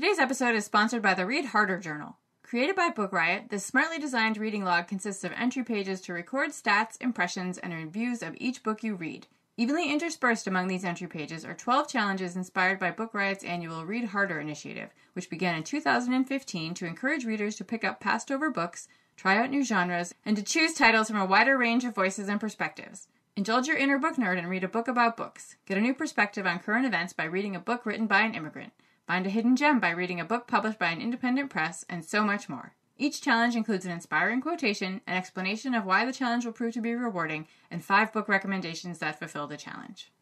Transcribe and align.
Today's 0.00 0.18
episode 0.18 0.54
is 0.54 0.64
sponsored 0.64 1.02
by 1.02 1.12
the 1.12 1.26
Read 1.26 1.44
Harder 1.44 1.78
Journal. 1.78 2.16
Created 2.42 2.74
by 2.74 2.88
Book 2.88 3.12
Riot, 3.12 3.50
this 3.50 3.66
smartly 3.66 3.98
designed 3.98 4.38
reading 4.38 4.64
log 4.64 4.88
consists 4.88 5.24
of 5.24 5.32
entry 5.36 5.62
pages 5.62 6.00
to 6.00 6.14
record 6.14 6.52
stats, 6.52 6.96
impressions, 7.02 7.58
and 7.58 7.74
reviews 7.74 8.22
of 8.22 8.34
each 8.38 8.62
book 8.62 8.82
you 8.82 8.94
read. 8.94 9.26
Evenly 9.58 9.92
interspersed 9.92 10.46
among 10.46 10.68
these 10.68 10.86
entry 10.86 11.06
pages 11.06 11.44
are 11.44 11.52
12 11.52 11.86
challenges 11.86 12.34
inspired 12.34 12.78
by 12.78 12.90
Book 12.90 13.12
Riot's 13.12 13.44
annual 13.44 13.84
Read 13.84 14.06
Harder 14.06 14.40
initiative, 14.40 14.88
which 15.12 15.28
began 15.28 15.54
in 15.54 15.64
2015 15.64 16.72
to 16.72 16.86
encourage 16.86 17.26
readers 17.26 17.56
to 17.56 17.64
pick 17.64 17.84
up 17.84 18.00
passed 18.00 18.30
over 18.30 18.48
books, 18.48 18.88
try 19.18 19.36
out 19.36 19.50
new 19.50 19.62
genres, 19.62 20.14
and 20.24 20.34
to 20.34 20.42
choose 20.42 20.72
titles 20.72 21.08
from 21.08 21.20
a 21.20 21.26
wider 21.26 21.58
range 21.58 21.84
of 21.84 21.94
voices 21.94 22.30
and 22.30 22.40
perspectives. 22.40 23.06
Indulge 23.36 23.68
your 23.68 23.76
inner 23.76 23.98
book 23.98 24.16
nerd 24.16 24.38
and 24.38 24.48
read 24.48 24.64
a 24.64 24.68
book 24.68 24.88
about 24.88 25.18
books. 25.18 25.56
Get 25.66 25.76
a 25.76 25.82
new 25.82 25.92
perspective 25.92 26.46
on 26.46 26.60
current 26.60 26.86
events 26.86 27.12
by 27.12 27.24
reading 27.24 27.54
a 27.54 27.60
book 27.60 27.84
written 27.84 28.06
by 28.06 28.22
an 28.22 28.34
immigrant. 28.34 28.72
Find 29.10 29.26
a 29.26 29.30
hidden 29.30 29.56
gem 29.56 29.80
by 29.80 29.90
reading 29.90 30.20
a 30.20 30.24
book 30.24 30.46
published 30.46 30.78
by 30.78 30.90
an 30.90 31.00
independent 31.00 31.50
press, 31.50 31.84
and 31.88 32.04
so 32.04 32.22
much 32.22 32.48
more. 32.48 32.76
Each 32.96 33.20
challenge 33.20 33.56
includes 33.56 33.84
an 33.84 33.90
inspiring 33.90 34.40
quotation, 34.40 35.00
an 35.04 35.16
explanation 35.16 35.74
of 35.74 35.84
why 35.84 36.04
the 36.04 36.12
challenge 36.12 36.44
will 36.44 36.52
prove 36.52 36.74
to 36.74 36.80
be 36.80 36.94
rewarding, 36.94 37.48
and 37.72 37.84
five 37.84 38.12
book 38.12 38.28
recommendations 38.28 39.00
that 39.00 39.18
fulfill 39.18 39.48
the 39.48 39.56
challenge. 39.56 40.12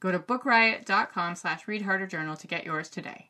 Go 0.00 0.10
to 0.10 0.18
bookriot.com 0.18 1.36
slash 1.36 1.66
readharderjournal 1.66 2.38
to 2.38 2.46
get 2.46 2.64
yours 2.64 2.88
today. 2.88 3.28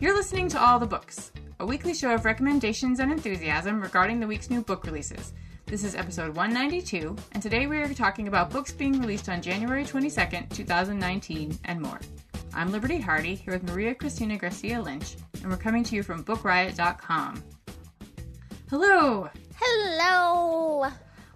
You're 0.00 0.16
listening 0.16 0.48
to 0.48 0.60
All 0.60 0.80
the 0.80 0.86
Books, 0.86 1.30
a 1.58 1.66
weekly 1.66 1.94
show 1.94 2.12
of 2.14 2.24
recommendations 2.24 3.00
and 3.00 3.10
enthusiasm 3.10 3.80
regarding 3.80 4.20
the 4.20 4.26
week's 4.26 4.50
new 4.50 4.60
book 4.62 4.84
releases. 4.84 5.32
This 5.66 5.84
is 5.84 5.94
episode 5.94 6.36
192, 6.36 7.16
and 7.32 7.42
today 7.42 7.66
we 7.66 7.78
are 7.78 7.92
talking 7.94 8.28
about 8.28 8.50
books 8.50 8.72
being 8.72 9.00
released 9.00 9.28
on 9.28 9.42
January 9.42 9.84
22nd, 9.84 10.50
2019, 10.50 11.58
and 11.64 11.80
more. 11.80 11.98
I'm 12.54 12.70
Liberty 12.70 13.00
Hardy, 13.00 13.34
here 13.34 13.54
with 13.54 13.64
Maria 13.64 13.94
Cristina 13.94 14.36
Garcia 14.36 14.80
Lynch, 14.80 15.16
and 15.42 15.50
we're 15.50 15.56
coming 15.56 15.82
to 15.84 15.96
you 15.96 16.02
from 16.02 16.24
BookRiot.com. 16.24 17.42
Hello! 18.70 19.30
Hello! 19.58 20.86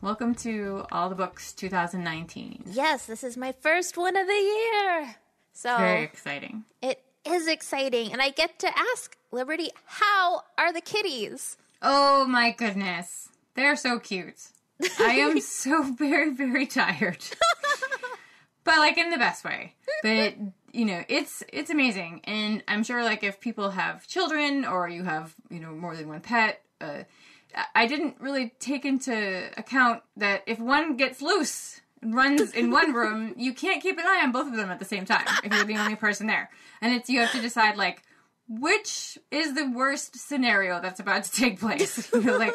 Welcome 0.02 0.34
to 0.36 0.84
All 0.92 1.08
the 1.08 1.14
Books 1.14 1.52
2019. 1.54 2.64
Yes, 2.66 3.06
this 3.06 3.24
is 3.24 3.36
my 3.36 3.52
first 3.60 3.96
one 3.96 4.16
of 4.16 4.26
the 4.26 4.32
year. 4.32 5.16
So 5.52 5.76
Very 5.76 6.04
exciting. 6.04 6.64
it 6.80 7.02
is 7.26 7.48
exciting. 7.48 8.12
And 8.12 8.22
I 8.22 8.30
get 8.30 8.58
to 8.60 8.68
ask 8.94 9.16
Liberty, 9.32 9.70
how 9.86 10.42
are 10.58 10.72
the 10.72 10.80
kitties? 10.80 11.56
Oh 11.82 12.26
my 12.26 12.50
goodness. 12.50 13.28
They're 13.54 13.76
so 13.76 13.98
cute. 13.98 14.48
I 14.98 15.14
am 15.14 15.40
so 15.40 15.82
very, 15.98 16.30
very 16.30 16.66
tired. 16.66 17.24
but 18.64 18.78
like 18.78 18.98
in 18.98 19.10
the 19.10 19.18
best 19.18 19.44
way. 19.44 19.74
But 20.02 20.34
you 20.72 20.84
know, 20.84 21.04
it's 21.08 21.42
it's 21.52 21.70
amazing. 21.70 22.22
And 22.24 22.64
I'm 22.66 22.82
sure 22.82 23.04
like 23.04 23.22
if 23.22 23.40
people 23.40 23.70
have 23.70 24.06
children 24.08 24.64
or 24.64 24.88
you 24.88 25.04
have, 25.04 25.34
you 25.48 25.60
know, 25.60 25.72
more 25.72 25.96
than 25.96 26.08
one 26.08 26.20
pet, 26.20 26.62
uh 26.80 27.04
I 27.74 27.86
didn't 27.86 28.16
really 28.20 28.54
take 28.60 28.84
into 28.84 29.50
account 29.56 30.02
that 30.16 30.42
if 30.46 30.60
one 30.60 30.96
gets 30.96 31.20
loose 31.20 31.80
and 32.00 32.14
runs 32.14 32.52
in 32.52 32.70
one 32.70 32.92
room, 32.92 33.34
you 33.36 33.52
can't 33.52 33.82
keep 33.82 33.98
an 33.98 34.06
eye 34.06 34.20
on 34.22 34.30
both 34.30 34.46
of 34.46 34.56
them 34.56 34.70
at 34.70 34.78
the 34.78 34.84
same 34.84 35.04
time 35.04 35.26
if 35.42 35.52
you're 35.52 35.64
the 35.64 35.76
only 35.76 35.96
person 35.96 36.28
there. 36.28 36.48
And 36.80 36.94
it's 36.94 37.10
you 37.10 37.20
have 37.20 37.32
to 37.32 37.40
decide 37.40 37.76
like 37.76 38.02
which 38.50 39.16
is 39.30 39.54
the 39.54 39.70
worst 39.70 40.16
scenario 40.16 40.80
that's 40.82 40.98
about 41.00 41.24
to 41.24 41.32
take 41.32 41.60
place. 41.60 42.10
You 42.14 42.20
know, 42.22 42.36
like 42.36 42.52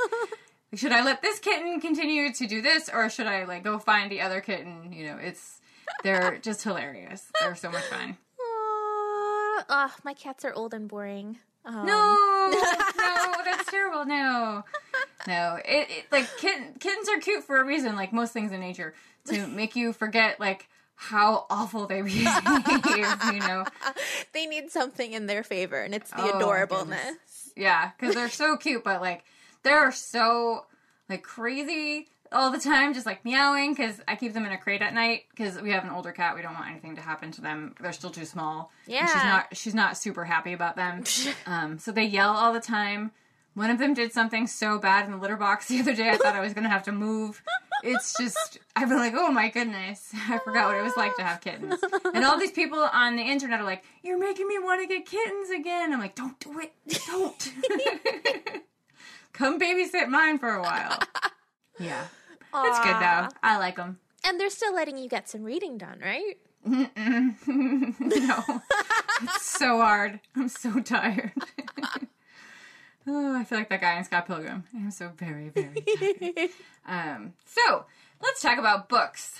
should 0.76 0.92
I 0.92 1.04
let 1.04 1.22
this 1.22 1.40
kitten 1.40 1.80
continue 1.80 2.34
to 2.34 2.48
do 2.48 2.62
this 2.62 2.90
or 2.94 3.10
should 3.10 3.28
I 3.28 3.46
like 3.46 3.64
go 3.64 3.80
find 3.80 4.12
the 4.12 4.22
other 4.22 4.42
kitten? 4.42 4.92
You 4.92 5.08
know, 5.08 5.18
it's 5.22 5.62
they're 6.04 6.38
just 6.40 6.64
hilarious. 6.64 7.24
They're 7.40 7.56
so 7.56 7.72
much 7.72 7.84
fun. 7.86 8.18
Oh, 9.68 9.94
my 10.04 10.14
cats 10.14 10.44
are 10.44 10.54
old 10.54 10.74
and 10.74 10.88
boring. 10.88 11.38
Um, 11.64 11.86
No, 11.86 12.52
no, 12.98 13.34
that's 13.46 13.72
terrible. 13.72 14.06
No, 14.06 14.64
no. 15.28 15.58
It, 15.66 15.88
it 15.90 16.06
like 16.12 16.28
kitten, 16.38 16.74
kittens 16.80 17.08
are 17.10 17.20
cute 17.20 17.44
for 17.44 17.58
a 17.58 17.66
reason. 17.66 17.96
Like 17.96 18.12
most 18.14 18.34
things 18.34 18.52
in 18.52 18.60
nature, 18.60 18.94
to 19.28 19.48
make 19.48 19.76
you 19.76 19.94
forget 19.94 20.40
like 20.40 20.68
how 20.96 21.46
awful 21.50 21.88
they 21.88 22.02
behave. 22.04 22.26
You 23.34 23.40
know, 23.40 23.66
they 24.34 24.46
need 24.46 24.72
something 24.72 25.12
in 25.14 25.26
their 25.26 25.44
favor, 25.44 25.82
and 25.82 25.94
it's 25.94 26.10
the 26.12 26.22
Oh, 26.24 26.34
adorableness. 26.40 27.50
yeah, 27.56 27.92
because 28.00 28.16
they're 28.16 28.30
so 28.30 28.58
cute, 28.58 28.84
but 28.84 29.02
like 29.02 29.24
they're 29.64 29.92
so 29.92 30.66
like 31.10 31.24
crazy 31.24 32.08
all 32.32 32.50
the 32.52 32.60
time, 32.60 32.94
just 32.94 33.06
like 33.06 33.24
meowing. 33.24 33.74
Because 33.74 34.02
I 34.08 34.16
keep 34.16 34.34
them 34.34 34.46
in 34.46 34.52
a 34.52 34.58
crate 34.58 34.82
at 34.82 34.94
night 34.94 35.24
because 35.30 35.62
we 35.62 35.72
have 35.72 35.84
an 35.84 35.92
older 35.92 36.12
cat. 36.12 36.36
We 36.36 36.42
don't 36.42 36.54
want 36.54 36.70
anything 36.70 36.96
to 36.96 37.02
happen 37.02 37.32
to 37.34 37.42
them. 37.42 37.76
They're 37.80 37.94
still 37.94 38.10
too 38.10 38.26
small. 38.26 38.72
And 38.88 39.10
she's 39.10 39.24
not. 39.24 39.48
She's 39.58 39.76
not 39.76 39.98
super 39.98 40.26
happy 40.26 40.54
about 40.54 40.76
them. 40.76 41.04
um, 41.46 41.78
so 41.80 41.92
they 41.92 42.06
yell 42.06 42.32
all 42.32 42.54
the 42.54 42.60
time. 42.60 43.12
One 43.56 43.70
of 43.70 43.80
them 43.80 43.94
did 43.94 44.12
something 44.12 44.48
so 44.48 44.78
bad 44.78 45.06
in 45.06 45.12
the 45.12 45.18
litter 45.18 45.38
box 45.38 45.68
the 45.70 45.80
other 45.80 45.96
day. 45.96 46.10
I 46.10 46.18
thought 46.18 46.36
I 46.36 46.42
was 46.42 46.54
gonna 46.54 46.70
have 46.70 46.84
to 46.84 46.92
move. 46.92 47.42
It's 47.84 48.14
just 48.20 48.60
I've 48.76 48.90
been 48.90 48.98
like, 48.98 49.14
oh 49.16 49.32
my 49.32 49.50
goodness, 49.50 50.12
I 50.30 50.40
forgot 50.40 50.68
what 50.68 50.78
it 50.78 50.84
was 50.84 50.98
like 50.98 51.16
to 51.16 51.24
have 51.24 51.40
kittens. 51.40 51.82
And 52.14 52.26
all 52.26 52.38
these 52.38 52.52
people 52.52 52.80
on 52.80 53.16
the 53.16 53.24
internet 53.24 53.62
are 53.62 53.66
like, 53.66 53.84
you're 54.04 54.20
making 54.20 54.48
me 54.48 54.60
want 54.60 54.82
to 54.82 54.88
get 54.88 55.06
kittens 55.06 55.50
again. 55.50 55.94
I'm 55.94 56.00
like, 56.00 56.16
don't 56.16 56.38
do 56.40 56.60
it, 56.60 56.74
don't. 57.08 57.54
Come 59.34 59.60
babysit 59.60 60.10
mine 60.10 60.38
for 60.38 60.50
a 60.50 60.62
while. 60.62 61.00
Yeah, 61.80 62.06
it's 62.54 62.80
good 62.80 62.96
though. 62.96 63.30
I 63.42 63.58
like 63.58 63.78
them. 63.78 64.00
And 64.26 64.40
they're 64.40 64.50
still 64.50 64.74
letting 64.74 64.98
you 64.98 65.08
get 65.08 65.30
some 65.30 65.44
reading 65.44 65.78
done, 65.78 66.00
right? 66.04 66.36
no, 66.66 68.44
it's 69.22 69.46
so 69.46 69.78
hard. 69.80 70.20
I'm 70.36 70.50
so 70.50 70.80
tired. 70.82 71.32
Oh, 73.08 73.36
I 73.36 73.44
feel 73.44 73.58
like 73.58 73.70
that 73.70 73.82
guy 73.82 73.98
in 73.98 74.04
Scott 74.04 74.28
Pilgrim. 74.28 74.64
I'm 74.74 74.92
so 74.92 75.12
very, 75.16 75.50
very 75.50 75.82
tired. 75.82 76.50
um, 76.88 77.34
so 77.46 77.86
let's 78.22 78.42
talk 78.42 78.58
about 78.58 78.90
books. 78.90 79.40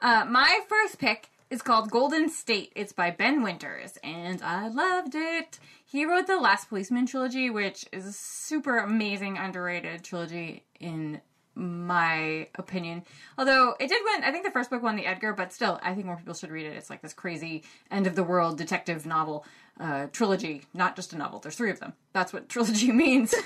Uh, 0.00 0.24
my 0.28 0.60
first 0.68 0.98
pick 0.98 1.30
is 1.50 1.62
called 1.62 1.90
Golden 1.90 2.28
State. 2.28 2.72
It's 2.76 2.92
by 2.92 3.10
Ben 3.10 3.42
Winters, 3.42 3.98
and 4.04 4.42
I 4.42 4.68
loved 4.68 5.14
it. 5.14 5.58
He 5.84 6.04
wrote 6.04 6.26
the 6.26 6.38
Last 6.38 6.68
Policeman 6.68 7.06
trilogy, 7.06 7.50
which 7.50 7.86
is 7.92 8.06
a 8.06 8.12
super 8.12 8.78
amazing, 8.78 9.38
underrated 9.38 10.04
trilogy 10.04 10.64
in 10.78 11.20
my 11.58 12.46
opinion. 12.54 13.02
Although 13.36 13.74
it 13.80 13.88
did 13.88 14.00
win, 14.04 14.22
I 14.22 14.30
think 14.30 14.44
the 14.44 14.50
first 14.50 14.70
book 14.70 14.82
won 14.82 14.96
the 14.96 15.06
Edgar, 15.06 15.32
but 15.32 15.52
still, 15.52 15.80
I 15.82 15.94
think 15.94 16.06
more 16.06 16.16
people 16.16 16.34
should 16.34 16.50
read 16.50 16.66
it. 16.66 16.76
It's 16.76 16.90
like 16.90 17.02
this 17.02 17.12
crazy 17.12 17.64
end 17.90 18.06
of 18.06 18.14
the 18.14 18.22
world 18.22 18.58
detective 18.58 19.06
novel 19.06 19.44
uh, 19.80 20.06
trilogy, 20.12 20.62
not 20.74 20.96
just 20.96 21.12
a 21.12 21.18
novel. 21.18 21.38
There's 21.38 21.56
three 21.56 21.70
of 21.70 21.80
them. 21.80 21.92
That's 22.12 22.32
what 22.32 22.48
trilogy 22.48 22.92
means. 23.04 23.30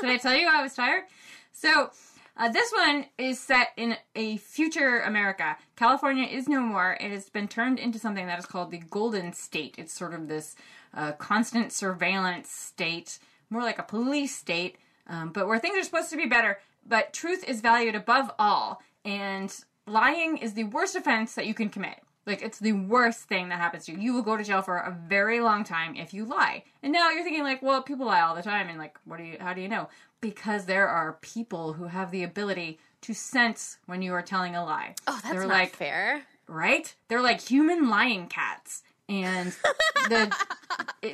Did 0.00 0.10
I 0.10 0.16
tell 0.16 0.34
you 0.34 0.48
I 0.48 0.62
was 0.62 0.74
tired? 0.74 1.04
So, 1.52 1.90
uh, 2.36 2.48
this 2.48 2.72
one 2.72 3.06
is 3.18 3.38
set 3.38 3.68
in 3.76 3.96
a 4.14 4.38
future 4.38 5.00
America. 5.00 5.56
California 5.76 6.26
is 6.26 6.48
no 6.48 6.60
more. 6.60 6.96
It 6.98 7.10
has 7.10 7.28
been 7.28 7.48
turned 7.48 7.78
into 7.78 7.98
something 7.98 8.26
that 8.26 8.38
is 8.38 8.46
called 8.46 8.70
the 8.70 8.78
Golden 8.78 9.32
State. 9.32 9.74
It's 9.76 9.92
sort 9.92 10.14
of 10.14 10.28
this 10.28 10.56
uh, 10.94 11.12
constant 11.12 11.72
surveillance 11.72 12.48
state, 12.48 13.18
more 13.50 13.62
like 13.62 13.78
a 13.78 13.82
police 13.82 14.34
state, 14.34 14.78
um, 15.06 15.32
but 15.32 15.48
where 15.48 15.58
things 15.58 15.78
are 15.78 15.82
supposed 15.82 16.10
to 16.10 16.16
be 16.16 16.26
better. 16.26 16.58
But 16.86 17.12
truth 17.12 17.44
is 17.46 17.60
valued 17.60 17.94
above 17.94 18.30
all, 18.38 18.80
and 19.04 19.54
lying 19.86 20.38
is 20.38 20.54
the 20.54 20.64
worst 20.64 20.96
offense 20.96 21.34
that 21.34 21.46
you 21.46 21.52
can 21.52 21.68
commit. 21.68 22.00
Like 22.26 22.42
it's 22.42 22.58
the 22.58 22.72
worst 22.72 23.22
thing 23.22 23.48
that 23.48 23.58
happens 23.58 23.86
to 23.86 23.92
you. 23.92 23.98
You 23.98 24.12
will 24.14 24.22
go 24.22 24.36
to 24.36 24.44
jail 24.44 24.62
for 24.62 24.76
a 24.76 24.96
very 25.08 25.40
long 25.40 25.64
time 25.64 25.96
if 25.96 26.12
you 26.14 26.24
lie. 26.24 26.64
And 26.82 26.92
now 26.92 27.10
you're 27.10 27.24
thinking 27.24 27.42
like, 27.44 27.62
well, 27.62 27.82
people 27.82 28.06
lie 28.06 28.20
all 28.20 28.34
the 28.34 28.42
time, 28.42 28.68
and 28.68 28.78
like, 28.78 28.98
what 29.04 29.18
do 29.18 29.24
you? 29.24 29.36
How 29.40 29.54
do 29.54 29.60
you 29.60 29.68
know? 29.68 29.88
Because 30.20 30.66
there 30.66 30.86
are 30.88 31.18
people 31.22 31.72
who 31.74 31.84
have 31.84 32.10
the 32.10 32.22
ability 32.22 32.78
to 33.02 33.14
sense 33.14 33.78
when 33.86 34.02
you 34.02 34.12
are 34.12 34.22
telling 34.22 34.54
a 34.54 34.64
lie. 34.64 34.94
Oh, 35.06 35.18
that's 35.22 35.30
They're 35.30 35.46
not 35.46 35.48
like, 35.48 35.74
fair. 35.74 36.22
right? 36.46 36.94
They're 37.08 37.22
like 37.22 37.40
human 37.40 37.88
lying 37.88 38.26
cats. 38.26 38.82
And 39.10 39.54
the 40.08 40.34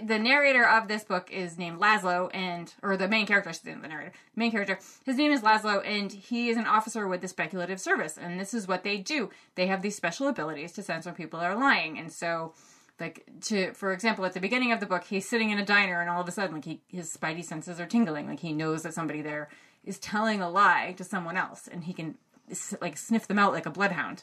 the 0.04 0.18
narrator 0.18 0.68
of 0.68 0.86
this 0.86 1.02
book 1.02 1.30
is 1.32 1.56
named 1.56 1.80
Laszlo, 1.80 2.30
and 2.34 2.72
or 2.82 2.96
the 2.96 3.08
main 3.08 3.26
character, 3.26 3.52
the 3.64 3.88
narrator, 3.88 4.12
main 4.36 4.50
character. 4.50 4.78
His 5.04 5.16
name 5.16 5.32
is 5.32 5.40
Laszlo, 5.40 5.84
and 5.84 6.12
he 6.12 6.50
is 6.50 6.58
an 6.58 6.66
officer 6.66 7.08
with 7.08 7.22
the 7.22 7.28
Speculative 7.28 7.80
Service, 7.80 8.18
and 8.18 8.38
this 8.38 8.52
is 8.52 8.68
what 8.68 8.84
they 8.84 8.98
do. 8.98 9.30
They 9.54 9.66
have 9.66 9.80
these 9.80 9.96
special 9.96 10.28
abilities 10.28 10.72
to 10.72 10.82
sense 10.82 11.06
when 11.06 11.14
people 11.14 11.40
are 11.40 11.56
lying, 11.56 11.98
and 11.98 12.12
so. 12.12 12.54
Like 12.98 13.26
to, 13.48 13.74
for 13.74 13.92
example, 13.92 14.24
at 14.24 14.32
the 14.32 14.40
beginning 14.40 14.72
of 14.72 14.80
the 14.80 14.86
book, 14.86 15.04
he's 15.04 15.28
sitting 15.28 15.50
in 15.50 15.58
a 15.58 15.66
diner, 15.66 16.00
and 16.00 16.08
all 16.08 16.22
of 16.22 16.28
a 16.28 16.32
sudden, 16.32 16.54
like 16.54 16.64
he, 16.64 16.80
his 16.88 17.14
spidey 17.14 17.44
senses 17.44 17.78
are 17.78 17.84
tingling. 17.84 18.26
Like 18.26 18.40
he 18.40 18.54
knows 18.54 18.84
that 18.84 18.94
somebody 18.94 19.20
there 19.20 19.50
is 19.84 19.98
telling 19.98 20.40
a 20.40 20.48
lie 20.48 20.94
to 20.96 21.04
someone 21.04 21.36
else, 21.36 21.68
and 21.70 21.84
he 21.84 21.92
can 21.92 22.16
like 22.80 22.96
sniff 22.96 23.28
them 23.28 23.38
out 23.38 23.52
like 23.52 23.66
a 23.66 23.70
bloodhound. 23.70 24.22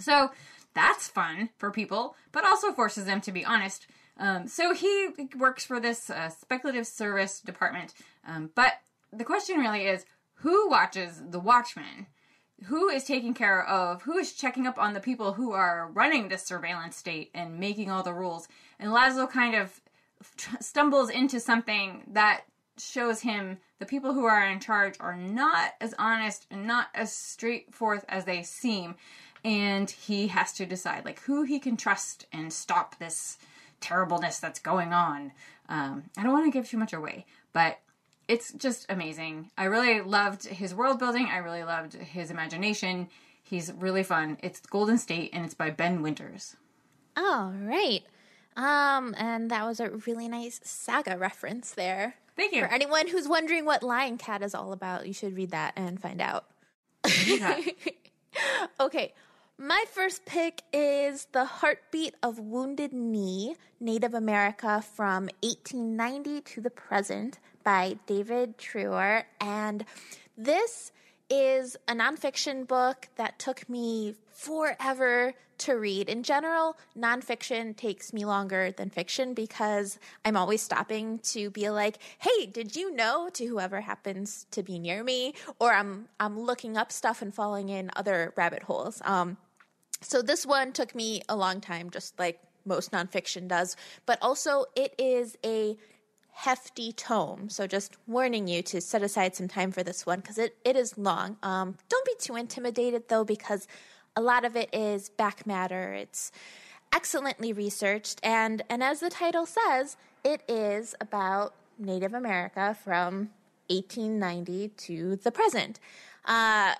So 0.00 0.30
that's 0.78 1.08
fun 1.08 1.50
for 1.58 1.70
people, 1.70 2.14
but 2.30 2.44
also 2.44 2.72
forces 2.72 3.04
them 3.04 3.20
to 3.22 3.32
be 3.32 3.44
honest. 3.44 3.86
Um, 4.16 4.46
so 4.46 4.72
he 4.72 5.08
works 5.36 5.64
for 5.64 5.80
this 5.80 6.08
uh, 6.08 6.28
speculative 6.28 6.86
service 6.86 7.40
department, 7.40 7.94
um, 8.26 8.50
but 8.54 8.74
the 9.12 9.24
question 9.24 9.58
really 9.58 9.86
is 9.86 10.04
who 10.34 10.68
watches 10.68 11.20
the 11.30 11.40
Watchmen? 11.40 12.06
Who 12.64 12.88
is 12.88 13.04
taking 13.04 13.34
care 13.34 13.64
of, 13.64 14.02
who 14.02 14.18
is 14.18 14.32
checking 14.32 14.66
up 14.66 14.78
on 14.78 14.92
the 14.92 15.00
people 15.00 15.32
who 15.32 15.52
are 15.52 15.90
running 15.92 16.28
this 16.28 16.44
surveillance 16.44 16.96
state 16.96 17.30
and 17.34 17.58
making 17.58 17.90
all 17.90 18.02
the 18.02 18.12
rules? 18.12 18.48
And 18.78 18.90
Laszlo 18.90 19.30
kind 19.30 19.54
of 19.54 19.80
stumbles 20.60 21.10
into 21.10 21.40
something 21.40 22.04
that 22.12 22.42
shows 22.76 23.20
him 23.20 23.58
the 23.78 23.86
people 23.86 24.12
who 24.12 24.24
are 24.24 24.44
in 24.44 24.60
charge 24.60 24.94
are 25.00 25.16
not 25.16 25.74
as 25.80 25.94
honest 25.98 26.46
and 26.50 26.66
not 26.66 26.88
as 26.94 27.12
straightforward 27.12 28.02
as 28.08 28.24
they 28.24 28.42
seem. 28.42 28.96
And 29.44 29.90
he 29.90 30.28
has 30.28 30.52
to 30.54 30.66
decide 30.66 31.04
like 31.04 31.20
who 31.20 31.44
he 31.44 31.58
can 31.58 31.76
trust 31.76 32.26
and 32.32 32.52
stop 32.52 32.98
this 32.98 33.38
terribleness 33.80 34.38
that's 34.38 34.58
going 34.58 34.92
on. 34.92 35.32
Um, 35.68 36.04
I 36.16 36.22
don't 36.22 36.32
want 36.32 36.46
to 36.46 36.58
give 36.58 36.68
too 36.68 36.78
much 36.78 36.92
away, 36.92 37.26
but 37.52 37.78
it's 38.26 38.52
just 38.52 38.86
amazing. 38.88 39.50
I 39.56 39.64
really 39.64 40.00
loved 40.00 40.46
his 40.46 40.74
world 40.74 40.98
building. 40.98 41.28
I 41.30 41.38
really 41.38 41.64
loved 41.64 41.94
his 41.94 42.30
imagination. 42.30 43.08
He's 43.42 43.72
really 43.72 44.02
fun. 44.02 44.36
It's 44.42 44.60
Golden 44.60 44.98
State 44.98 45.30
and 45.32 45.44
it's 45.44 45.54
by 45.54 45.70
Ben 45.70 46.02
Winters. 46.02 46.56
All 47.16 47.52
right. 47.52 48.02
Um, 48.56 49.14
and 49.16 49.50
that 49.50 49.64
was 49.64 49.80
a 49.80 49.90
really 49.90 50.28
nice 50.28 50.60
saga 50.64 51.16
reference 51.16 51.72
there. 51.72 52.16
Thank 52.36 52.52
you. 52.52 52.62
For 52.62 52.72
anyone 52.72 53.08
who's 53.08 53.26
wondering 53.26 53.64
what 53.64 53.82
Lying 53.82 54.18
Cat 54.18 54.42
is 54.42 54.54
all 54.54 54.72
about, 54.72 55.06
you 55.06 55.12
should 55.12 55.34
read 55.36 55.50
that 55.52 55.72
and 55.76 56.00
find 56.00 56.20
out. 56.20 56.44
okay. 58.80 59.14
My 59.60 59.84
first 59.90 60.24
pick 60.24 60.62
is 60.72 61.26
The 61.32 61.44
Heartbeat 61.44 62.14
of 62.22 62.38
Wounded 62.38 62.92
Knee, 62.92 63.56
Native 63.80 64.14
America 64.14 64.80
from 64.94 65.24
1890 65.42 66.42
to 66.42 66.60
the 66.60 66.70
present 66.70 67.40
by 67.64 67.98
David 68.06 68.56
Treuer. 68.56 69.24
And 69.40 69.84
this 70.36 70.92
is 71.28 71.76
a 71.88 71.92
nonfiction 71.92 72.68
book 72.68 73.08
that 73.16 73.40
took 73.40 73.68
me 73.68 74.14
forever 74.30 75.34
to 75.58 75.72
read. 75.72 76.08
In 76.08 76.22
general, 76.22 76.76
nonfiction 76.96 77.76
takes 77.76 78.12
me 78.12 78.24
longer 78.24 78.70
than 78.70 78.90
fiction 78.90 79.34
because 79.34 79.98
I'm 80.24 80.36
always 80.36 80.62
stopping 80.62 81.18
to 81.34 81.50
be 81.50 81.68
like, 81.68 81.98
"Hey, 82.20 82.46
did 82.46 82.76
you 82.76 82.92
know?" 82.92 83.28
to 83.30 83.44
whoever 83.44 83.80
happens 83.80 84.46
to 84.52 84.62
be 84.62 84.78
near 84.78 85.02
me, 85.02 85.34
or 85.58 85.72
I'm 85.72 86.08
I'm 86.20 86.38
looking 86.38 86.76
up 86.76 86.92
stuff 86.92 87.20
and 87.20 87.34
falling 87.34 87.68
in 87.70 87.90
other 87.96 88.32
rabbit 88.36 88.62
holes. 88.62 89.02
Um, 89.04 89.36
so 90.00 90.22
this 90.22 90.46
one 90.46 90.72
took 90.72 90.94
me 90.94 91.22
a 91.28 91.36
long 91.36 91.60
time, 91.60 91.90
just 91.90 92.18
like 92.18 92.40
most 92.64 92.92
nonfiction 92.92 93.48
does, 93.48 93.76
but 94.06 94.18
also 94.22 94.66
it 94.76 94.94
is 94.98 95.36
a 95.44 95.76
hefty 96.32 96.92
tome. 96.92 97.48
So 97.48 97.66
just 97.66 97.96
warning 98.06 98.46
you 98.46 98.62
to 98.62 98.80
set 98.80 99.02
aside 99.02 99.34
some 99.34 99.48
time 99.48 99.72
for 99.72 99.82
this 99.82 100.06
one 100.06 100.20
because 100.20 100.38
it, 100.38 100.56
it 100.64 100.76
is 100.76 100.96
long. 100.96 101.36
Um, 101.42 101.76
don't 101.88 102.04
be 102.06 102.14
too 102.20 102.36
intimidated 102.36 103.08
though, 103.08 103.24
because 103.24 103.66
a 104.14 104.20
lot 104.20 104.44
of 104.44 104.54
it 104.54 104.68
is 104.72 105.08
back 105.08 105.46
matter. 105.46 105.92
It's 105.92 106.30
excellently 106.92 107.52
researched, 107.52 108.20
and 108.22 108.62
and 108.70 108.82
as 108.82 109.00
the 109.00 109.10
title 109.10 109.46
says, 109.46 109.96
it 110.24 110.42
is 110.48 110.94
about 111.00 111.54
Native 111.78 112.14
America 112.14 112.76
from 112.84 113.30
1890 113.68 114.68
to 114.68 115.16
the 115.16 115.30
present. 115.30 115.80
Uh, 116.24 116.74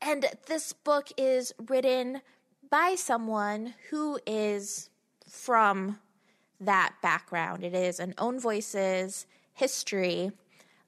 and 0.00 0.26
this 0.46 0.72
book 0.72 1.08
is 1.16 1.52
written 1.68 2.20
by 2.74 2.96
someone 2.96 3.72
who 3.90 4.18
is 4.26 4.90
from 5.28 5.96
that 6.58 6.92
background. 7.00 7.62
It 7.62 7.72
is 7.72 8.00
an 8.00 8.14
own 8.18 8.40
voices 8.40 9.26
history 9.52 10.32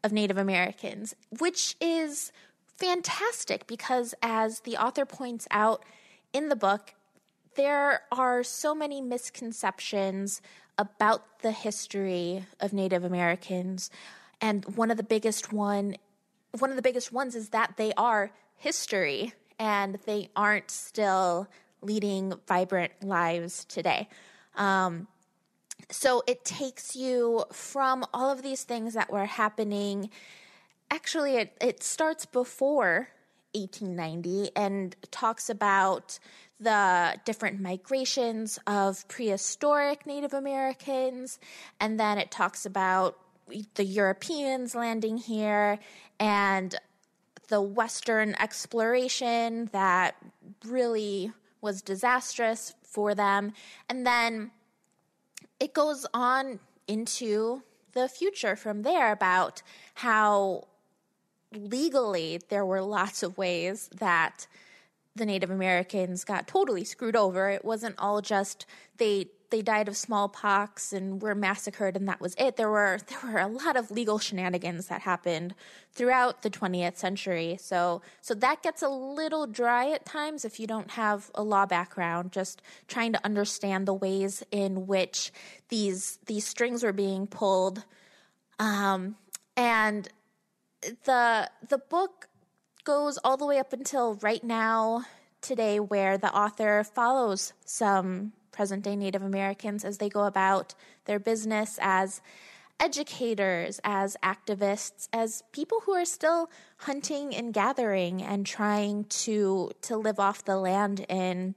of 0.02 0.10
Native 0.10 0.36
Americans, 0.36 1.14
which 1.38 1.76
is 1.80 2.32
fantastic 2.74 3.68
because, 3.68 4.16
as 4.20 4.62
the 4.62 4.76
author 4.76 5.06
points 5.06 5.46
out 5.52 5.84
in 6.32 6.48
the 6.48 6.56
book, 6.56 6.94
there 7.54 8.02
are 8.10 8.42
so 8.42 8.74
many 8.74 9.00
misconceptions 9.00 10.42
about 10.76 11.38
the 11.42 11.52
history 11.52 12.46
of 12.58 12.72
Native 12.72 13.04
Americans, 13.04 13.90
and 14.40 14.64
one 14.74 14.90
of 14.90 14.96
the 14.96 15.04
biggest 15.04 15.52
one, 15.52 15.94
one 16.58 16.70
of 16.70 16.74
the 16.74 16.82
biggest 16.82 17.12
ones 17.12 17.36
is 17.36 17.50
that 17.50 17.76
they 17.76 17.92
are 17.96 18.32
history 18.56 19.34
and 19.56 20.00
they 20.04 20.30
aren't 20.34 20.72
still 20.72 21.46
leading 21.82 22.34
vibrant 22.46 22.92
lives 23.02 23.64
today. 23.64 24.08
Um, 24.56 25.08
so 25.90 26.22
it 26.26 26.44
takes 26.44 26.96
you 26.96 27.44
from 27.52 28.04
all 28.12 28.30
of 28.30 28.42
these 28.42 28.64
things 28.64 28.94
that 28.94 29.10
were 29.10 29.26
happening. 29.26 30.10
Actually, 30.90 31.36
it, 31.36 31.56
it 31.60 31.82
starts 31.82 32.26
before 32.26 33.08
1890 33.52 34.50
and 34.56 34.96
talks 35.10 35.48
about 35.48 36.18
the 36.58 37.18
different 37.24 37.60
migrations 37.60 38.58
of 38.66 39.06
prehistoric 39.08 40.06
Native 40.06 40.32
Americans. 40.32 41.38
And 41.80 42.00
then 42.00 42.18
it 42.18 42.30
talks 42.30 42.64
about 42.64 43.18
the 43.74 43.84
Europeans 43.84 44.74
landing 44.74 45.18
here 45.18 45.78
and 46.18 46.74
the 47.48 47.60
Western 47.60 48.34
exploration 48.40 49.68
that 49.72 50.16
really 50.64 51.32
was 51.60 51.82
disastrous 51.82 52.74
for 52.82 53.14
them. 53.14 53.52
And 53.88 54.06
then 54.06 54.50
it 55.58 55.74
goes 55.74 56.06
on 56.12 56.60
into 56.86 57.62
the 57.92 58.08
future 58.08 58.56
from 58.56 58.82
there 58.82 59.10
about 59.10 59.62
how 59.94 60.68
legally 61.52 62.40
there 62.48 62.66
were 62.66 62.82
lots 62.82 63.22
of 63.22 63.38
ways 63.38 63.88
that 63.98 64.46
the 65.14 65.24
Native 65.24 65.50
Americans 65.50 66.24
got 66.24 66.46
totally 66.46 66.84
screwed 66.84 67.16
over. 67.16 67.48
It 67.48 67.64
wasn't 67.64 67.96
all 67.98 68.20
just 68.20 68.66
they 68.98 69.28
they 69.50 69.62
died 69.62 69.88
of 69.88 69.96
smallpox 69.96 70.92
and 70.92 71.22
were 71.22 71.34
massacred 71.34 71.96
and 71.96 72.08
that 72.08 72.20
was 72.20 72.34
it. 72.38 72.56
There 72.56 72.70
were 72.70 72.98
there 73.08 73.32
were 73.32 73.40
a 73.40 73.46
lot 73.48 73.76
of 73.76 73.90
legal 73.90 74.18
shenanigans 74.18 74.88
that 74.88 75.02
happened 75.02 75.54
throughout 75.92 76.42
the 76.42 76.50
20th 76.50 76.96
century. 76.96 77.56
So 77.60 78.02
so 78.20 78.34
that 78.34 78.62
gets 78.62 78.82
a 78.82 78.88
little 78.88 79.46
dry 79.46 79.90
at 79.90 80.04
times 80.04 80.44
if 80.44 80.60
you 80.60 80.66
don't 80.66 80.92
have 80.92 81.30
a 81.34 81.42
law 81.42 81.66
background 81.66 82.32
just 82.32 82.62
trying 82.88 83.12
to 83.12 83.24
understand 83.24 83.86
the 83.86 83.94
ways 83.94 84.42
in 84.50 84.86
which 84.86 85.32
these 85.68 86.18
these 86.26 86.46
strings 86.46 86.82
were 86.82 86.92
being 86.92 87.26
pulled 87.26 87.84
um, 88.58 89.16
and 89.56 90.08
the 91.04 91.50
the 91.68 91.78
book 91.78 92.28
goes 92.84 93.18
all 93.24 93.36
the 93.36 93.46
way 93.46 93.58
up 93.58 93.72
until 93.72 94.14
right 94.16 94.44
now 94.44 95.04
today 95.40 95.80
where 95.80 96.16
the 96.18 96.32
author 96.32 96.84
follows 96.84 97.52
some 97.64 98.32
present 98.52 98.84
day 98.84 98.96
Native 98.96 99.22
Americans 99.22 99.84
as 99.84 99.98
they 99.98 100.08
go 100.08 100.24
about 100.24 100.74
their 101.04 101.18
business 101.18 101.78
as 101.80 102.20
educators, 102.78 103.80
as 103.84 104.16
activists, 104.22 105.08
as 105.12 105.42
people 105.52 105.80
who 105.84 105.92
are 105.92 106.04
still 106.04 106.50
hunting 106.78 107.34
and 107.34 107.52
gathering 107.54 108.22
and 108.22 108.44
trying 108.46 109.04
to 109.04 109.70
to 109.82 109.96
live 109.96 110.20
off 110.20 110.44
the 110.44 110.56
land 110.56 111.04
in 111.08 111.54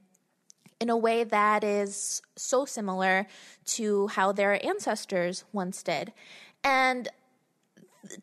in 0.80 0.88
a 0.88 0.96
way 0.96 1.24
that 1.24 1.62
is 1.62 2.22
so 2.36 2.64
similar 2.64 3.26
to 3.66 4.08
how 4.08 4.32
their 4.32 4.64
ancestors 4.64 5.44
once 5.52 5.82
did. 5.82 6.12
And 6.64 7.08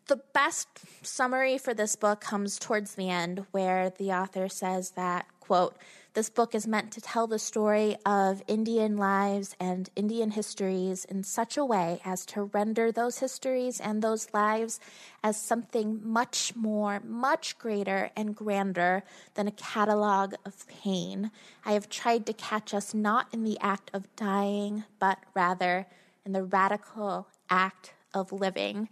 the 0.07 0.19
best 0.33 0.67
summary 1.03 1.57
for 1.57 1.74
this 1.74 1.95
book 1.95 2.19
comes 2.19 2.57
towards 2.57 2.95
the 2.95 3.09
end 3.09 3.45
where 3.51 3.91
the 3.91 4.12
author 4.12 4.50
says 4.50 4.91
that 4.91 5.27
quote 5.39 5.77
this 6.17 6.31
book 6.31 6.55
is 6.55 6.65
meant 6.65 6.91
to 6.91 7.00
tell 7.00 7.27
the 7.27 7.38
story 7.38 7.95
of 8.03 8.41
Indian 8.47 8.97
lives 8.97 9.55
and 9.59 9.88
Indian 9.95 10.31
histories 10.31 11.05
in 11.05 11.21
such 11.21 11.57
a 11.57 11.63
way 11.63 12.01
as 12.03 12.25
to 12.25 12.41
render 12.41 12.91
those 12.91 13.19
histories 13.19 13.79
and 13.79 14.01
those 14.01 14.27
lives 14.33 14.79
as 15.24 15.39
something 15.39 16.01
much 16.03 16.55
more, 16.55 17.00
much 17.05 17.59
greater 17.59 18.09
and 18.15 18.36
grander 18.36 19.03
than 19.36 19.47
a 19.47 19.51
catalog 19.51 20.33
of 20.43 20.67
pain. 20.67 21.29
I 21.63 21.74
have 21.74 21.88
tried 21.88 22.25
to 22.25 22.33
catch 22.33 22.74
us 22.74 22.95
not 22.95 23.27
in 23.31 23.43
the 23.43 23.59
act 23.62 23.91
of 23.93 24.15
dying, 24.15 24.86
but 24.97 25.19
rather 25.36 25.86
in 26.25 26.31
the 26.31 26.43
radical 26.43 27.27
act 27.47 27.93
of 28.15 28.31
living. 28.31 28.89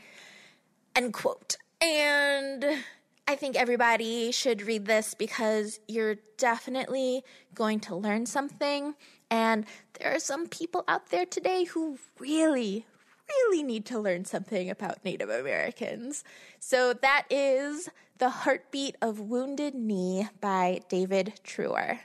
End 0.95 1.11
quote. 1.11 1.57
And 1.81 2.83
I 3.27 3.35
think 3.35 3.55
everybody 3.55 4.31
should 4.31 4.61
read 4.61 4.85
this 4.85 5.15
because 5.15 5.79
you're 5.87 6.17
definitely 6.37 7.23
going 7.55 7.79
to 7.81 7.95
learn 7.95 8.27
something. 8.27 8.93
And 9.31 9.65
there 9.99 10.13
are 10.13 10.19
some 10.19 10.47
people 10.47 10.83
out 10.87 11.09
there 11.09 11.25
today 11.25 11.63
who 11.63 11.97
really, 12.19 12.85
really 13.27 13.63
need 13.63 13.83
to 13.87 13.99
learn 13.99 14.25
something 14.25 14.69
about 14.69 15.03
Native 15.03 15.31
Americans. 15.31 16.23
So 16.59 16.93
that 16.93 17.25
is 17.31 17.89
The 18.19 18.29
Heartbeat 18.29 18.95
of 19.01 19.19
Wounded 19.19 19.73
Knee 19.73 20.27
by 20.39 20.81
David 20.87 21.33
Treuer. 21.43 22.01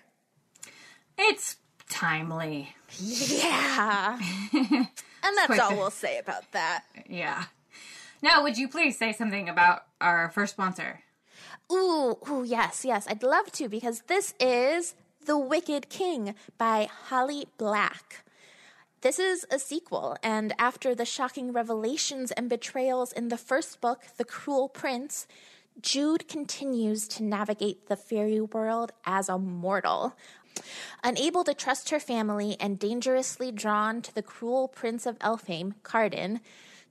It's 1.18 1.56
timely. 1.90 2.74
Yeah. 2.98 4.18
and 4.54 4.88
that's 5.36 5.58
all 5.58 5.76
we'll 5.76 5.90
say 5.90 6.18
about 6.18 6.50
that. 6.52 6.84
Yeah. 7.06 7.44
Now, 8.22 8.42
would 8.42 8.56
you 8.56 8.68
please 8.68 8.98
say 8.98 9.12
something 9.12 9.50
about 9.50 9.84
our 10.00 10.30
first 10.30 10.54
sponsor? 10.54 11.00
Ooh, 11.72 12.18
ooh, 12.28 12.42
yes, 12.42 12.84
yes, 12.84 13.06
I'd 13.08 13.22
love 13.22 13.52
to 13.52 13.68
because 13.68 14.02
this 14.08 14.34
is 14.40 14.96
The 15.24 15.38
Wicked 15.38 15.88
King 15.88 16.34
by 16.58 16.88
Holly 17.08 17.46
Black. 17.58 18.24
This 19.02 19.20
is 19.20 19.46
a 19.52 19.58
sequel, 19.60 20.16
and 20.20 20.52
after 20.58 20.96
the 20.96 21.04
shocking 21.04 21.52
revelations 21.52 22.32
and 22.32 22.50
betrayals 22.50 23.12
in 23.12 23.28
the 23.28 23.36
first 23.36 23.80
book, 23.80 24.02
The 24.16 24.24
Cruel 24.24 24.68
Prince, 24.68 25.28
Jude 25.80 26.26
continues 26.26 27.06
to 27.06 27.22
navigate 27.22 27.86
the 27.86 27.96
fairy 27.96 28.40
world 28.40 28.90
as 29.06 29.28
a 29.28 29.38
mortal. 29.38 30.16
Unable 31.04 31.44
to 31.44 31.54
trust 31.54 31.90
her 31.90 32.00
family 32.00 32.56
and 32.58 32.80
dangerously 32.80 33.52
drawn 33.52 34.02
to 34.02 34.12
the 34.12 34.22
cruel 34.22 34.66
prince 34.66 35.06
of 35.06 35.18
Elfhame, 35.20 35.74
Cardan, 35.84 36.40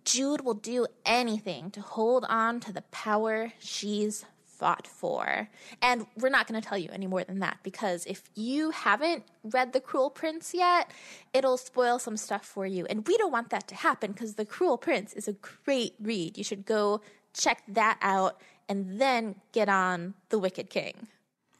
Jude 0.05 0.41
will 0.41 0.53
do 0.53 0.87
anything 1.05 1.69
to 1.71 1.81
hold 1.81 2.25
on 2.29 2.61
to 2.61 2.71
the 2.71 2.83
power 2.83 3.51
she's 3.59 4.23
fought 4.59 4.85
for. 4.85 5.47
And 5.81 6.05
we're 6.17 6.29
not 6.29 6.47
going 6.47 6.61
to 6.61 6.67
tell 6.67 6.77
you 6.77 6.89
any 6.91 7.07
more 7.07 7.23
than 7.23 7.39
that 7.39 7.57
because 7.63 8.05
if 8.05 8.23
you 8.35 8.71
haven't 8.71 9.23
read 9.43 9.73
The 9.73 9.79
Cruel 9.79 10.09
Prince 10.09 10.53
yet, 10.53 10.91
it'll 11.33 11.57
spoil 11.57 11.97
some 11.99 12.17
stuff 12.17 12.45
for 12.45 12.65
you. 12.65 12.85
And 12.87 13.07
we 13.07 13.17
don't 13.17 13.31
want 13.31 13.49
that 13.49 13.67
to 13.69 13.75
happen 13.75 14.11
because 14.11 14.35
The 14.35 14.45
Cruel 14.45 14.77
Prince 14.77 15.13
is 15.13 15.27
a 15.27 15.33
great 15.33 15.95
read. 16.01 16.37
You 16.37 16.43
should 16.43 16.65
go 16.65 17.01
check 17.33 17.63
that 17.67 17.97
out 18.01 18.39
and 18.67 18.99
then 19.01 19.35
get 19.53 19.69
on 19.69 20.13
The 20.29 20.37
Wicked 20.39 20.69
King. 20.69 21.07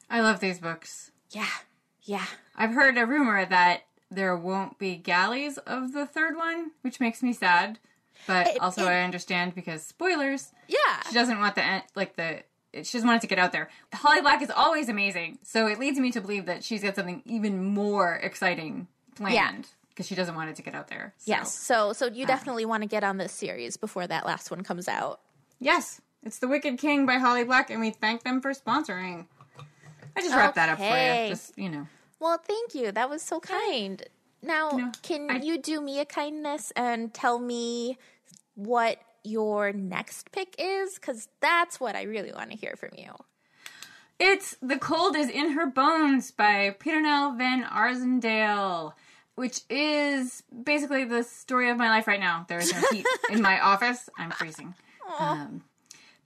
I 0.08 0.20
love 0.20 0.40
these 0.40 0.58
books. 0.58 1.10
Yeah, 1.30 1.46
yeah. 2.02 2.26
I've 2.56 2.74
heard 2.74 2.98
a 2.98 3.06
rumor 3.06 3.46
that 3.46 3.82
there 4.10 4.36
won't 4.36 4.78
be 4.78 4.96
galleys 4.96 5.56
of 5.58 5.92
the 5.92 6.04
third 6.04 6.36
one, 6.36 6.72
which 6.82 7.00
makes 7.00 7.22
me 7.22 7.32
sad. 7.32 7.78
But 8.26 8.48
It- 8.48 8.60
also, 8.60 8.84
it- 8.84 8.88
I 8.90 9.02
understand 9.02 9.54
because 9.54 9.82
spoilers. 9.84 10.52
Yeah. 10.68 11.02
She 11.08 11.14
doesn't 11.14 11.38
want 11.38 11.54
the 11.54 11.64
en- 11.64 11.82
like 11.94 12.16
the. 12.16 12.42
She 12.74 12.82
just 12.82 13.04
wanted 13.04 13.20
to 13.22 13.26
get 13.26 13.38
out 13.38 13.52
there. 13.52 13.68
Holly 13.92 14.20
Black 14.20 14.42
is 14.42 14.50
always 14.50 14.88
amazing, 14.88 15.38
so 15.42 15.66
it 15.66 15.78
leads 15.78 15.98
me 15.98 16.12
to 16.12 16.20
believe 16.20 16.46
that 16.46 16.62
she's 16.62 16.82
got 16.82 16.94
something 16.94 17.22
even 17.26 17.64
more 17.64 18.14
exciting 18.14 18.86
planned 19.16 19.66
because 19.88 20.06
she 20.06 20.14
doesn't 20.14 20.34
want 20.36 20.50
it 20.50 20.56
to 20.56 20.62
get 20.62 20.74
out 20.74 20.88
there. 20.88 21.12
So, 21.18 21.24
Yes. 21.30 21.52
So 21.52 21.92
so 21.92 22.06
you 22.06 22.22
um, 22.24 22.28
definitely 22.28 22.64
want 22.64 22.82
to 22.82 22.88
get 22.88 23.02
on 23.02 23.16
this 23.16 23.32
series 23.32 23.76
before 23.76 24.06
that 24.06 24.24
last 24.24 24.50
one 24.50 24.62
comes 24.62 24.86
out. 24.88 25.20
Yes, 25.58 26.00
it's 26.22 26.38
The 26.38 26.46
Wicked 26.48 26.78
King 26.78 27.06
by 27.06 27.14
Holly 27.18 27.44
Black, 27.44 27.70
and 27.70 27.80
we 27.80 27.90
thank 27.90 28.22
them 28.22 28.40
for 28.40 28.52
sponsoring. 28.52 29.26
I 30.16 30.20
just 30.22 30.34
wrapped 30.34 30.54
that 30.56 30.68
up 30.68 30.78
for 30.78 30.84
you. 30.84 31.28
Just 31.28 31.58
you 31.58 31.68
know. 31.68 31.86
Well, 32.20 32.38
thank 32.38 32.74
you. 32.74 32.92
That 32.92 33.10
was 33.10 33.22
so 33.22 33.40
kind. 33.40 34.02
Now, 34.42 34.70
No, 34.70 34.92
can 35.02 35.30
I- 35.30 35.36
you 35.40 35.58
do 35.58 35.80
me 35.80 35.98
a 36.00 36.04
kindness 36.04 36.72
and 36.76 37.12
tell 37.12 37.38
me 37.38 37.98
what 38.54 38.98
your 39.24 39.72
next 39.72 40.32
pick 40.32 40.54
is? 40.58 40.94
Because 40.94 41.28
that's 41.40 41.80
what 41.80 41.96
I 41.96 42.02
really 42.02 42.32
want 42.32 42.50
to 42.50 42.56
hear 42.56 42.74
from 42.76 42.90
you. 42.96 43.12
It's 44.18 44.54
The 44.60 44.76
Cold 44.76 45.16
is 45.16 45.30
in 45.30 45.52
Her 45.52 45.66
Bones 45.66 46.30
by 46.30 46.76
Peternelle 46.78 47.38
van 47.38 47.64
Arsendale, 47.64 48.92
which 49.34 49.62
is 49.70 50.42
basically 50.62 51.04
the 51.04 51.22
story 51.22 51.70
of 51.70 51.78
my 51.78 51.88
life 51.88 52.06
right 52.06 52.20
now. 52.20 52.44
There 52.46 52.58
is 52.58 52.70
no 52.72 52.82
heat 52.92 53.06
in 53.30 53.40
my 53.40 53.58
office. 53.58 54.10
I'm 54.18 54.30
freezing. 54.30 54.74
Um, 55.18 55.62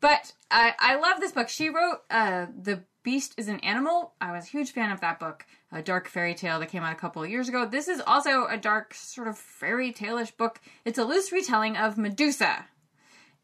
but 0.01 0.33
I, 0.51 0.75
I 0.79 0.97
love 0.97 1.21
this 1.21 1.31
book. 1.31 1.49
She 1.49 1.69
wrote 1.69 2.01
uh, 2.11 2.47
The 2.61 2.83
Beast 3.05 3.35
is 3.37 3.47
an 3.47 3.61
Animal. 3.61 4.13
I 4.21 4.33
was 4.33 4.47
a 4.47 4.49
huge 4.49 4.73
fan 4.73 4.91
of 4.91 5.01
that 5.01 5.21
book, 5.21 5.47
a 5.71 5.81
dark 5.81 6.09
fairy 6.09 6.35
tale 6.35 6.59
that 6.59 6.71
came 6.71 6.83
out 6.83 6.93
a 6.93 6.97
couple 6.97 7.23
of 7.23 7.31
years 7.31 7.49
ago. 7.49 7.65
This 7.65 7.87
is 7.87 8.03
also 8.05 8.47
a 8.47 8.57
dark, 8.57 8.93
sort 8.95 9.29
of 9.29 9.39
fairy 9.39 9.93
tale-ish 9.93 10.33
book. 10.33 10.61
It's 10.85 10.99
a 10.99 11.05
loose 11.05 11.31
retelling 11.31 11.77
of 11.77 11.97
Medusa 11.97 12.67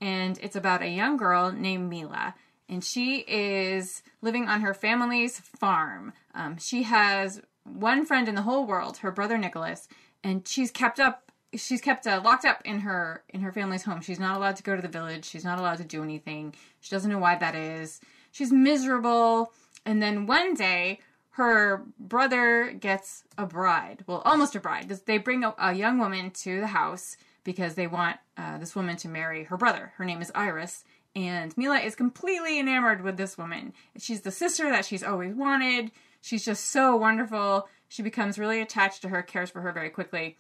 and 0.01 0.39
it's 0.43 0.57
about 0.57 0.83
a 0.83 0.89
young 0.89 1.17
girl 1.17 1.53
named 1.53 1.89
Mila. 1.89 2.35
And 2.69 2.85
she 2.85 3.25
is 3.27 4.03
living 4.23 4.49
on 4.49 4.61
her 4.61 4.75
family's 4.75 5.41
farm. 5.41 6.13
Um, 6.35 6.57
she 6.59 6.85
has 6.85 7.43
one 7.65 8.07
friend 8.07 8.29
in 8.29 8.35
the 8.35 8.43
whole 8.43 8.67
world, 8.67 8.99
her 8.99 9.11
brother 9.11 9.37
Nicholas, 9.37 9.89
and 10.23 10.47
she's 10.47 10.71
kept 10.71 11.01
up. 11.01 11.25
She's 11.53 11.81
kept 11.81 12.07
uh, 12.07 12.21
locked 12.25 12.45
up 12.45 12.63
in 12.65 12.81
her 12.81 13.25
in 13.29 13.41
her 13.41 13.51
family's 13.51 13.83
home. 13.83 14.01
She's 14.01 14.21
not 14.21 14.37
allowed 14.37 14.57
to 14.57 14.63
go 14.63 14.77
to 14.77 14.83
the 14.83 14.89
village. 14.89 15.25
She's 15.25 15.45
not 15.45 15.59
allowed 15.59 15.79
to 15.79 15.85
do 15.85 16.05
anything. 16.05 16.55
She 16.81 16.91
doesn't 16.91 17.11
know 17.11 17.19
why 17.19 17.37
that 17.37 17.57
is. 17.57 18.01
She's 18.31 18.53
miserable. 18.53 19.53
And 19.85 20.01
then 20.01 20.27
one 20.27 20.55
day, 20.55 21.01
her 21.31 21.83
brother 21.99 22.73
gets 22.79 23.25
a 23.37 23.47
bride. 23.47 24.05
Well, 24.07 24.23
almost 24.25 24.55
a 24.55 24.61
bride. 24.61 24.89
They 25.07 25.19
bring 25.19 25.43
a, 25.43 25.55
a 25.59 25.73
young 25.73 25.99
woman 25.99 26.31
to 26.43 26.61
the 26.61 26.69
house 26.69 27.17
because 27.45 27.75
they 27.75 27.87
want 27.87 28.17
uh, 28.37 28.59
this 28.59 28.75
woman 28.77 28.97
to 28.99 29.09
marry 29.09 29.45
her 29.45 29.57
brother. 29.57 29.93
Her 29.97 30.05
name 30.05 30.21
is 30.23 30.31
Iris, 30.35 30.85
and 31.17 31.57
Mila 31.57 31.79
is 31.79 31.95
completely 31.95 32.59
enamored 32.59 33.03
with 33.03 33.17
this 33.17 33.37
woman. 33.39 33.73
She's 33.99 34.21
the 34.23 34.31
sister 34.31 34.71
that 34.71 34.85
she's 34.85 35.03
always 35.03 35.35
wanted. 35.35 35.91
She's 36.21 36.45
just 36.45 36.67
so 36.71 36.97
wonderful. 36.97 37.69
She 37.89 38.03
becomes 38.03 38.39
really 38.39 38.61
attached 38.61 39.03
to 39.03 39.09
her, 39.09 39.23
cares 39.23 39.51
for 39.51 39.61
her 39.63 39.73
very 39.73 39.91
quickly. 39.91 40.37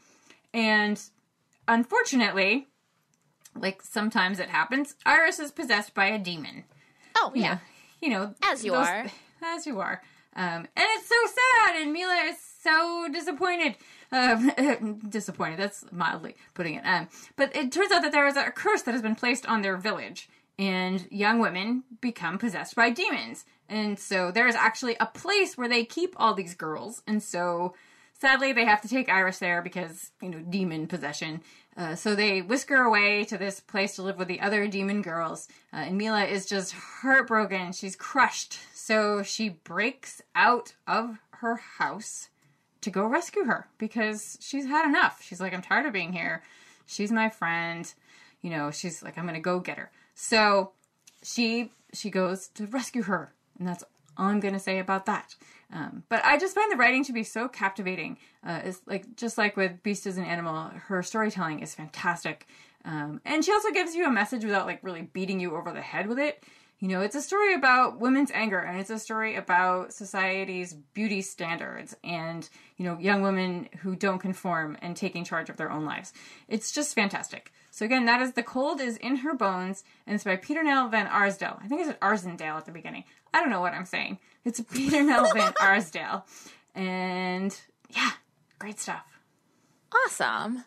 And 0.54 1.00
unfortunately, 1.66 2.68
like 3.56 3.82
sometimes 3.82 4.38
it 4.38 4.48
happens, 4.48 4.94
Iris 5.06 5.38
is 5.38 5.50
possessed 5.52 5.94
by 5.94 6.06
a 6.06 6.18
demon 6.18 6.64
Oh, 7.16 7.32
yeah. 7.34 7.58
you 8.00 8.10
know, 8.10 8.34
As 8.42 8.64
you 8.64 8.72
those- 8.72 8.86
are. 8.86 9.06
as 9.42 9.66
you 9.66 9.80
are. 9.80 10.00
Um, 10.36 10.66
and 10.76 10.86
it's 10.96 11.08
so 11.08 11.16
sad, 11.26 11.82
and 11.82 11.92
Mila 11.92 12.14
is 12.30 12.36
so 12.62 13.08
disappointed. 13.12 13.76
Um, 14.12 15.00
disappointed. 15.08 15.58
That's 15.58 15.84
mildly 15.92 16.36
putting 16.54 16.74
it. 16.74 16.82
Um, 16.84 17.08
but 17.36 17.54
it 17.54 17.72
turns 17.72 17.92
out 17.92 18.02
that 18.02 18.12
there 18.12 18.26
is 18.26 18.36
a 18.36 18.50
curse 18.50 18.82
that 18.82 18.92
has 18.92 19.02
been 19.02 19.14
placed 19.14 19.46
on 19.46 19.62
their 19.62 19.76
village, 19.76 20.28
and 20.58 21.06
young 21.10 21.38
women 21.38 21.84
become 22.00 22.38
possessed 22.38 22.74
by 22.74 22.90
demons. 22.90 23.44
And 23.68 23.98
so 23.98 24.30
there 24.30 24.48
is 24.48 24.54
actually 24.56 24.96
a 24.98 25.06
place 25.06 25.56
where 25.56 25.68
they 25.68 25.84
keep 25.84 26.14
all 26.16 26.34
these 26.34 26.54
girls, 26.54 27.02
and 27.06 27.22
so 27.22 27.74
sadly 28.18 28.52
they 28.52 28.64
have 28.64 28.82
to 28.82 28.88
take 28.88 29.08
Iris 29.08 29.38
there 29.38 29.62
because 29.62 30.10
you 30.20 30.28
know 30.28 30.40
demon 30.40 30.86
possession. 30.86 31.42
Uh, 31.76 31.94
so 31.94 32.16
they 32.16 32.42
whisk 32.42 32.68
her 32.68 32.82
away 32.82 33.24
to 33.24 33.38
this 33.38 33.60
place 33.60 33.94
to 33.94 34.02
live 34.02 34.18
with 34.18 34.26
the 34.26 34.40
other 34.40 34.66
demon 34.66 35.02
girls, 35.02 35.48
uh, 35.72 35.76
and 35.76 35.96
Mila 35.96 36.24
is 36.24 36.46
just 36.46 36.72
heartbroken. 36.72 37.72
She's 37.72 37.94
crushed. 37.94 38.58
So 38.74 39.22
she 39.22 39.50
breaks 39.50 40.20
out 40.34 40.74
of 40.88 41.18
her 41.40 41.56
house 41.56 42.28
to 42.80 42.90
go 42.90 43.06
rescue 43.06 43.44
her 43.44 43.68
because 43.78 44.38
she's 44.40 44.66
had 44.66 44.86
enough. 44.86 45.22
She's 45.22 45.40
like, 45.40 45.52
I'm 45.52 45.62
tired 45.62 45.86
of 45.86 45.92
being 45.92 46.12
here. 46.12 46.42
She's 46.86 47.12
my 47.12 47.28
friend. 47.28 47.92
You 48.42 48.50
know, 48.50 48.70
she's 48.70 49.02
like, 49.02 49.18
I'm 49.18 49.26
gonna 49.26 49.40
go 49.40 49.60
get 49.60 49.78
her. 49.78 49.90
So 50.14 50.72
she 51.22 51.70
she 51.92 52.10
goes 52.10 52.48
to 52.48 52.66
rescue 52.66 53.02
her, 53.02 53.32
and 53.58 53.68
that's 53.68 53.84
all 54.16 54.26
I'm 54.26 54.40
gonna 54.40 54.58
say 54.58 54.78
about 54.78 55.06
that. 55.06 55.34
Um, 55.72 56.02
but 56.08 56.24
I 56.24 56.36
just 56.38 56.54
find 56.54 56.72
the 56.72 56.76
writing 56.76 57.04
to 57.04 57.12
be 57.12 57.22
so 57.22 57.48
captivating. 57.48 58.18
Uh, 58.44 58.60
it's 58.64 58.80
like 58.86 59.16
just 59.16 59.38
like 59.38 59.56
with 59.56 59.82
Beast 59.82 60.06
as 60.06 60.18
an 60.18 60.24
Animal, 60.24 60.70
her 60.86 61.02
storytelling 61.02 61.60
is 61.60 61.74
fantastic, 61.74 62.46
um, 62.84 63.20
and 63.24 63.44
she 63.44 63.52
also 63.52 63.70
gives 63.70 63.94
you 63.94 64.06
a 64.06 64.10
message 64.10 64.44
without 64.44 64.66
like 64.66 64.80
really 64.82 65.02
beating 65.02 65.38
you 65.38 65.54
over 65.56 65.72
the 65.72 65.80
head 65.80 66.06
with 66.06 66.18
it. 66.18 66.42
You 66.80 66.88
know, 66.88 67.02
it's 67.02 67.14
a 67.14 67.20
story 67.20 67.52
about 67.54 68.00
women's 68.00 68.30
anger, 68.30 68.58
and 68.58 68.80
it's 68.80 68.88
a 68.88 68.98
story 68.98 69.36
about 69.36 69.92
society's 69.92 70.72
beauty 70.72 71.20
standards, 71.20 71.94
and 72.02 72.48
you 72.78 72.86
know, 72.86 72.98
young 72.98 73.20
women 73.20 73.68
who 73.80 73.94
don't 73.94 74.18
conform 74.18 74.78
and 74.80 74.96
taking 74.96 75.22
charge 75.22 75.50
of 75.50 75.58
their 75.58 75.70
own 75.70 75.84
lives. 75.84 76.14
It's 76.48 76.72
just 76.72 76.94
fantastic. 76.94 77.52
So 77.70 77.84
again, 77.84 78.06
that 78.06 78.22
is 78.22 78.32
The 78.32 78.42
Cold 78.42 78.80
is 78.80 78.96
in 78.96 79.16
Her 79.16 79.34
Bones, 79.34 79.84
and 80.06 80.14
it's 80.14 80.24
by 80.24 80.36
Peternelle 80.36 80.90
van 80.90 81.06
Arsdale. 81.06 81.60
I 81.62 81.68
think 81.68 81.82
I 81.82 81.84
said 81.84 82.00
Arsendale 82.00 82.56
at 82.56 82.64
the 82.64 82.72
beginning. 82.72 83.04
I 83.34 83.40
don't 83.40 83.50
know 83.50 83.60
what 83.60 83.74
I'm 83.74 83.84
saying. 83.84 84.18
It's 84.46 84.60
Peternelle 84.72 85.34
van 85.34 85.52
Arsdale. 85.60 86.24
And 86.74 87.54
yeah, 87.90 88.12
great 88.58 88.80
stuff. 88.80 89.04
Awesome. 90.06 90.64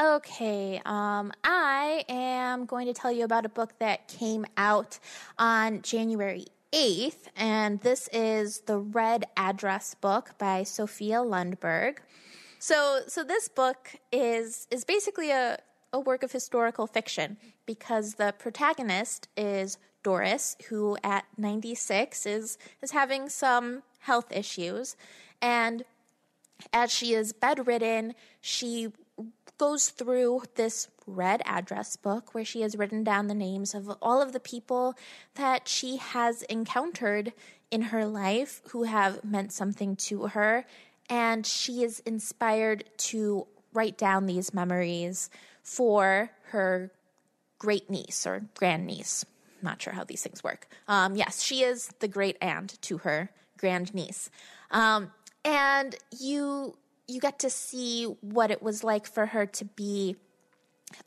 Okay, 0.00 0.80
um, 0.86 1.32
I 1.42 2.04
am 2.08 2.66
going 2.66 2.86
to 2.86 2.94
tell 2.94 3.10
you 3.10 3.24
about 3.24 3.44
a 3.44 3.48
book 3.48 3.80
that 3.80 4.06
came 4.06 4.46
out 4.56 5.00
on 5.40 5.82
January 5.82 6.46
8th, 6.72 7.26
and 7.34 7.80
this 7.80 8.08
is 8.12 8.60
the 8.60 8.78
Red 8.78 9.24
Address 9.36 9.96
book 9.96 10.38
by 10.38 10.62
Sofia 10.62 11.16
Lundberg. 11.16 11.96
So, 12.60 13.00
so 13.08 13.24
this 13.24 13.48
book 13.48 13.96
is 14.12 14.68
is 14.70 14.84
basically 14.84 15.32
a, 15.32 15.58
a 15.92 15.98
work 15.98 16.22
of 16.22 16.30
historical 16.30 16.86
fiction 16.86 17.36
because 17.66 18.14
the 18.14 18.32
protagonist 18.38 19.26
is 19.36 19.78
Doris, 20.04 20.56
who 20.68 20.96
at 21.02 21.24
96 21.36 22.24
is 22.24 22.56
is 22.80 22.92
having 22.92 23.28
some 23.28 23.82
health 23.98 24.30
issues, 24.30 24.94
and 25.42 25.82
as 26.72 26.92
she 26.92 27.14
is 27.14 27.32
bedridden, 27.32 28.14
she 28.40 28.92
goes 29.58 29.88
through 29.88 30.42
this 30.54 30.88
red 31.06 31.42
address 31.44 31.96
book 31.96 32.34
where 32.34 32.44
she 32.44 32.60
has 32.62 32.76
written 32.76 33.02
down 33.02 33.26
the 33.26 33.34
names 33.34 33.74
of 33.74 33.90
all 34.00 34.22
of 34.22 34.32
the 34.32 34.40
people 34.40 34.94
that 35.34 35.68
she 35.68 35.96
has 35.96 36.42
encountered 36.44 37.32
in 37.70 37.82
her 37.82 38.06
life 38.06 38.62
who 38.68 38.84
have 38.84 39.24
meant 39.24 39.52
something 39.52 39.96
to 39.96 40.28
her. 40.28 40.64
And 41.10 41.46
she 41.46 41.82
is 41.82 42.00
inspired 42.00 42.84
to 42.98 43.46
write 43.72 43.98
down 43.98 44.26
these 44.26 44.54
memories 44.54 45.30
for 45.62 46.30
her 46.50 46.90
great 47.58 47.90
niece 47.90 48.26
or 48.26 48.42
grand 48.54 48.86
niece. 48.86 49.24
Not 49.60 49.82
sure 49.82 49.92
how 49.92 50.04
these 50.04 50.22
things 50.22 50.44
work. 50.44 50.68
Um, 50.86 51.16
yes, 51.16 51.42
she 51.42 51.62
is 51.62 51.88
the 51.98 52.08
great 52.08 52.36
aunt 52.40 52.80
to 52.82 52.98
her 52.98 53.30
grand 53.58 53.92
niece. 53.92 54.30
Um, 54.70 55.10
and 55.44 55.96
you 56.18 56.76
you 57.08 57.20
get 57.20 57.38
to 57.40 57.50
see 57.50 58.04
what 58.20 58.50
it 58.50 58.62
was 58.62 58.84
like 58.84 59.06
for 59.06 59.26
her 59.26 59.46
to 59.46 59.64
be 59.64 60.16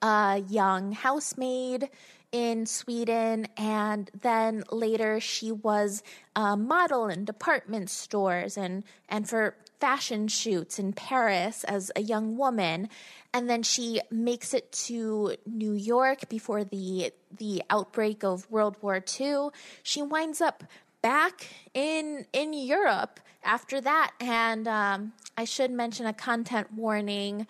a 0.01 0.43
young 0.49 0.91
housemaid 0.91 1.89
in 2.31 2.65
Sweden, 2.65 3.47
and 3.57 4.09
then 4.21 4.63
later 4.71 5.19
she 5.19 5.51
was 5.51 6.01
a 6.35 6.55
model 6.55 7.07
in 7.07 7.25
department 7.25 7.89
stores 7.89 8.57
and 8.57 8.83
and 9.09 9.29
for 9.29 9.55
fashion 9.79 10.27
shoots 10.27 10.77
in 10.79 10.93
Paris 10.93 11.63
as 11.65 11.91
a 11.95 12.01
young 12.01 12.37
woman, 12.37 12.87
and 13.33 13.49
then 13.49 13.63
she 13.63 13.99
makes 14.09 14.53
it 14.53 14.71
to 14.71 15.35
New 15.45 15.73
York 15.73 16.29
before 16.29 16.63
the 16.63 17.11
the 17.35 17.61
outbreak 17.69 18.23
of 18.23 18.49
World 18.49 18.77
War 18.81 19.03
II. 19.19 19.49
She 19.83 20.01
winds 20.01 20.39
up 20.39 20.63
back 21.01 21.47
in 21.73 22.25
in 22.31 22.53
Europe 22.53 23.19
after 23.43 23.81
that, 23.81 24.11
and 24.19 24.67
um, 24.67 25.13
I 25.37 25.45
should 25.45 25.71
mention 25.71 26.05
a 26.05 26.13
content 26.13 26.73
warning. 26.73 27.47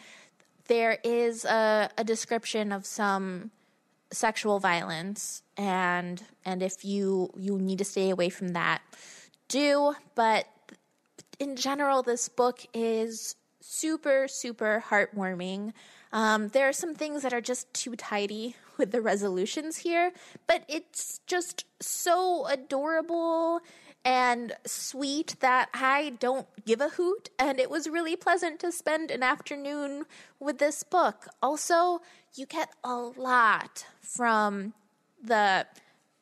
There 0.68 0.98
is 1.04 1.46
a, 1.46 1.90
a 1.98 2.04
description 2.04 2.72
of 2.72 2.86
some 2.86 3.52
sexual 4.12 4.60
violence 4.60 5.42
and 5.58 6.24
and 6.44 6.62
if 6.62 6.84
you 6.84 7.32
you 7.38 7.58
need 7.58 7.78
to 7.78 7.86
stay 7.86 8.10
away 8.10 8.30
from 8.30 8.50
that 8.50 8.82
do 9.48 9.94
but 10.16 10.46
in 11.40 11.56
general 11.56 12.04
this 12.04 12.28
book 12.28 12.66
is 12.74 13.36
super 13.62 14.28
super 14.28 14.84
heartwarming 14.90 15.72
um, 16.14 16.50
there 16.50 16.68
are 16.68 16.74
some 16.74 16.94
things 16.94 17.24
that 17.24 17.34
are 17.34 17.40
just 17.40 17.74
too 17.74 17.96
tidy 17.96 18.56
with 18.78 18.92
the 18.92 19.02
resolutions 19.02 19.78
here 19.78 20.12
but 20.46 20.64
it's 20.68 21.22
just 21.26 21.66
so 21.80 22.46
adorable 22.48 23.62
and 24.03 24.53
sweet 24.65 25.36
that 25.39 25.70
I 25.74 26.13
don't 26.20 26.48
give 26.65 26.81
a 26.81 26.89
hoot. 26.89 27.29
And 27.38 27.60
it 27.60 27.70
was 27.70 27.88
really 27.88 28.15
pleasant 28.15 28.60
to 28.62 28.72
spend 28.72 29.12
an 29.12 29.24
afternoon 29.24 30.05
with 30.39 30.58
this 30.58 30.84
book. 30.84 31.27
Also, 31.41 32.01
you 32.36 32.46
get 32.46 32.70
a 32.84 32.96
lot 32.96 33.86
from 34.01 34.74
the 35.24 35.67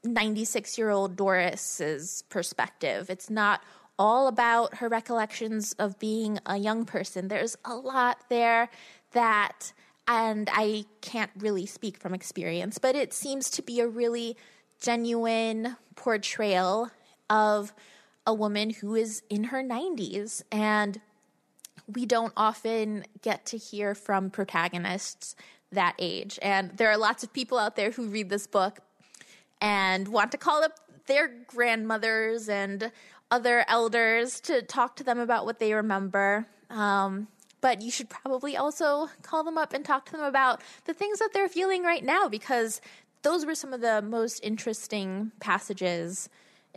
96 0.03 0.77
year 0.77 0.89
old 0.89 1.15
Doris's 1.15 2.23
perspective. 2.29 3.09
It's 3.09 3.29
not 3.29 3.61
all 3.97 4.27
about 4.27 4.75
her 4.75 4.87
recollections 4.87 5.73
of 5.73 5.99
being 5.99 6.39
a 6.45 6.57
young 6.57 6.85
person. 6.85 7.27
There's 7.27 7.57
a 7.65 7.75
lot 7.75 8.17
there 8.29 8.69
that, 9.11 9.73
and 10.07 10.49
I 10.51 10.85
can't 11.01 11.31
really 11.37 11.65
speak 11.65 11.97
from 11.97 12.13
experience, 12.13 12.77
but 12.77 12.95
it 12.95 13.13
seems 13.13 13.49
to 13.51 13.61
be 13.61 13.81
a 13.81 13.87
really 13.87 14.37
genuine 14.79 15.75
portrayal 15.95 16.89
of 17.29 17.73
a 18.25 18.33
woman 18.33 18.69
who 18.69 18.95
is 18.95 19.23
in 19.29 19.45
her 19.45 19.63
90s. 19.63 20.41
And 20.51 20.99
we 21.87 22.05
don't 22.05 22.33
often 22.37 23.05
get 23.21 23.45
to 23.47 23.57
hear 23.57 23.95
from 23.95 24.29
protagonists 24.29 25.35
that 25.71 25.95
age. 25.99 26.39
And 26.41 26.77
there 26.77 26.89
are 26.89 26.97
lots 26.97 27.23
of 27.23 27.33
people 27.33 27.57
out 27.57 27.75
there 27.75 27.91
who 27.91 28.07
read 28.07 28.29
this 28.29 28.47
book 28.47 28.79
and 29.61 30.07
want 30.07 30.31
to 30.31 30.37
call 30.37 30.63
up 30.63 30.79
their 31.07 31.27
grandmothers 31.47 32.49
and 32.49 32.91
other 33.31 33.65
elders 33.67 34.39
to 34.41 34.61
talk 34.61 34.95
to 34.97 35.03
them 35.03 35.19
about 35.19 35.45
what 35.45 35.59
they 35.59 35.73
remember. 35.73 36.47
Um, 36.69 37.27
but 37.61 37.81
you 37.81 37.91
should 37.91 38.09
probably 38.09 38.55
also 38.55 39.09
call 39.21 39.43
them 39.43 39.57
up 39.57 39.73
and 39.73 39.83
talk 39.83 40.05
to 40.05 40.11
them 40.13 40.21
about 40.21 40.61
the 40.85 40.93
things 40.93 41.19
that 41.19 41.29
they're 41.33 41.49
feeling 41.49 41.83
right 41.83 42.03
now 42.03 42.29
because 42.29 42.81
those 43.21 43.45
were 43.45 43.55
some 43.55 43.73
of 43.73 43.81
the 43.81 44.01
most 44.01 44.39
interesting 44.43 45.31
passages 45.39 46.29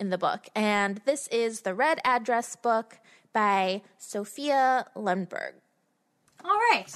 in 0.03 0.11
the 0.11 0.19
book. 0.19 0.49
And 0.57 1.01
this 1.05 1.29
is 1.29 1.61
The 1.61 1.75
Red 1.75 2.01
Address 2.05 2.57
book 2.57 2.99
by 3.33 3.83
Sofia 3.99 4.87
Lundberg. 4.97 5.53
All 6.45 6.59
right. 6.73 6.91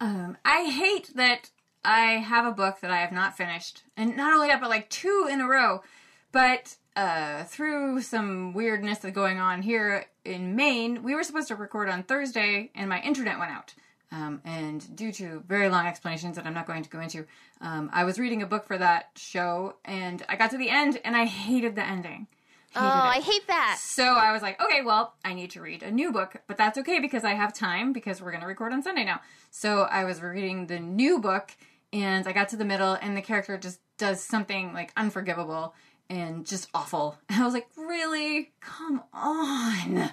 Um, 0.00 0.36
I 0.44 0.64
hate 0.64 1.12
that 1.14 1.50
I 1.84 2.14
have 2.14 2.44
a 2.44 2.50
book 2.50 2.80
that 2.80 2.90
I 2.90 2.96
have 2.96 3.12
not 3.12 3.36
finished. 3.36 3.84
And 3.96 4.16
not 4.16 4.34
only 4.34 4.48
that, 4.48 4.60
but 4.60 4.68
like 4.68 4.90
two 4.90 5.28
in 5.30 5.40
a 5.40 5.46
row. 5.46 5.82
But 6.32 6.74
uh, 6.96 7.44
through 7.44 8.02
some 8.02 8.52
weirdness 8.52 8.98
that's 8.98 9.14
going 9.14 9.38
on 9.38 9.62
here 9.62 10.06
in 10.24 10.56
Maine, 10.56 11.04
we 11.04 11.14
were 11.14 11.22
supposed 11.22 11.48
to 11.48 11.54
record 11.54 11.88
on 11.88 12.02
Thursday, 12.02 12.72
and 12.74 12.88
my 12.88 13.00
internet 13.00 13.38
went 13.38 13.52
out. 13.52 13.74
Um, 14.12 14.40
and 14.44 14.96
due 14.96 15.10
to 15.12 15.42
very 15.48 15.68
long 15.68 15.86
explanations 15.86 16.36
that 16.36 16.46
I'm 16.46 16.54
not 16.54 16.66
going 16.66 16.82
to 16.82 16.90
go 16.90 17.00
into, 17.00 17.26
um, 17.60 17.90
I 17.92 18.04
was 18.04 18.18
reading 18.18 18.42
a 18.42 18.46
book 18.46 18.66
for 18.66 18.78
that 18.78 19.10
show, 19.16 19.76
and 19.84 20.24
I 20.28 20.36
got 20.36 20.50
to 20.52 20.58
the 20.58 20.70
end, 20.70 21.00
and 21.04 21.16
I 21.16 21.24
hated 21.24 21.74
the 21.74 21.84
ending. 21.84 22.28
Hated 22.70 22.86
oh, 22.86 22.88
it. 22.88 23.16
I 23.16 23.20
hate 23.20 23.46
that. 23.48 23.78
So 23.80 24.04
I 24.04 24.32
was 24.32 24.42
like, 24.42 24.62
okay, 24.62 24.82
well, 24.82 25.14
I 25.24 25.34
need 25.34 25.50
to 25.52 25.60
read 25.60 25.82
a 25.82 25.90
new 25.90 26.12
book, 26.12 26.36
but 26.46 26.56
that's 26.56 26.78
okay 26.78 27.00
because 27.00 27.24
I 27.24 27.34
have 27.34 27.52
time 27.52 27.92
because 27.92 28.22
we're 28.22 28.30
going 28.30 28.42
to 28.42 28.46
record 28.46 28.72
on 28.72 28.82
Sunday 28.82 29.04
now. 29.04 29.20
So 29.50 29.82
I 29.82 30.04
was 30.04 30.22
reading 30.22 30.66
the 30.66 30.78
new 30.78 31.18
book, 31.18 31.52
and 31.92 32.28
I 32.28 32.32
got 32.32 32.48
to 32.50 32.56
the 32.56 32.64
middle, 32.64 32.92
and 32.94 33.16
the 33.16 33.22
character 33.22 33.58
just 33.58 33.80
does 33.98 34.22
something 34.22 34.72
like 34.72 34.92
unforgivable 34.96 35.74
and 36.08 36.46
just 36.46 36.68
awful. 36.74 37.16
And 37.28 37.42
I 37.42 37.44
was 37.44 37.54
like, 37.54 37.68
really? 37.76 38.52
Come 38.60 39.02
on. 39.12 39.98
I 39.98 40.10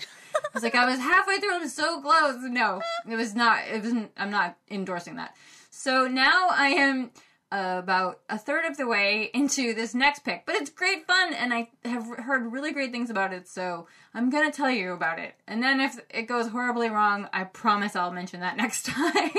was 0.53 0.63
like, 0.63 0.75
I 0.75 0.85
was 0.85 0.99
halfway 0.99 1.39
through. 1.39 1.55
I'm 1.55 1.67
so 1.67 2.01
close. 2.01 2.37
No, 2.41 2.81
it 3.09 3.15
was 3.15 3.35
not. 3.35 3.67
It 3.67 3.83
wasn't. 3.83 4.11
I'm 4.17 4.31
not 4.31 4.57
endorsing 4.69 5.15
that. 5.17 5.35
So 5.69 6.07
now 6.07 6.47
I 6.51 6.69
am 6.69 7.11
uh, 7.51 7.77
about 7.77 8.19
a 8.29 8.37
third 8.37 8.65
of 8.65 8.77
the 8.77 8.87
way 8.87 9.29
into 9.33 9.75
this 9.75 9.93
next 9.93 10.23
pick, 10.23 10.43
but 10.45 10.55
it's 10.55 10.71
great 10.71 11.05
fun, 11.05 11.35
and 11.35 11.53
I 11.53 11.69
have 11.85 12.07
heard 12.17 12.51
really 12.51 12.73
great 12.73 12.91
things 12.91 13.11
about 13.11 13.31
it. 13.31 13.47
So 13.47 13.87
I'm 14.13 14.31
gonna 14.31 14.51
tell 14.51 14.71
you 14.71 14.93
about 14.93 15.19
it. 15.19 15.35
And 15.47 15.61
then 15.61 15.79
if 15.79 15.99
it 16.09 16.23
goes 16.23 16.47
horribly 16.47 16.89
wrong, 16.89 17.29
I 17.31 17.43
promise 17.43 17.95
I'll 17.95 18.11
mention 18.11 18.39
that 18.39 18.57
next 18.63 18.87
time. 18.87 19.29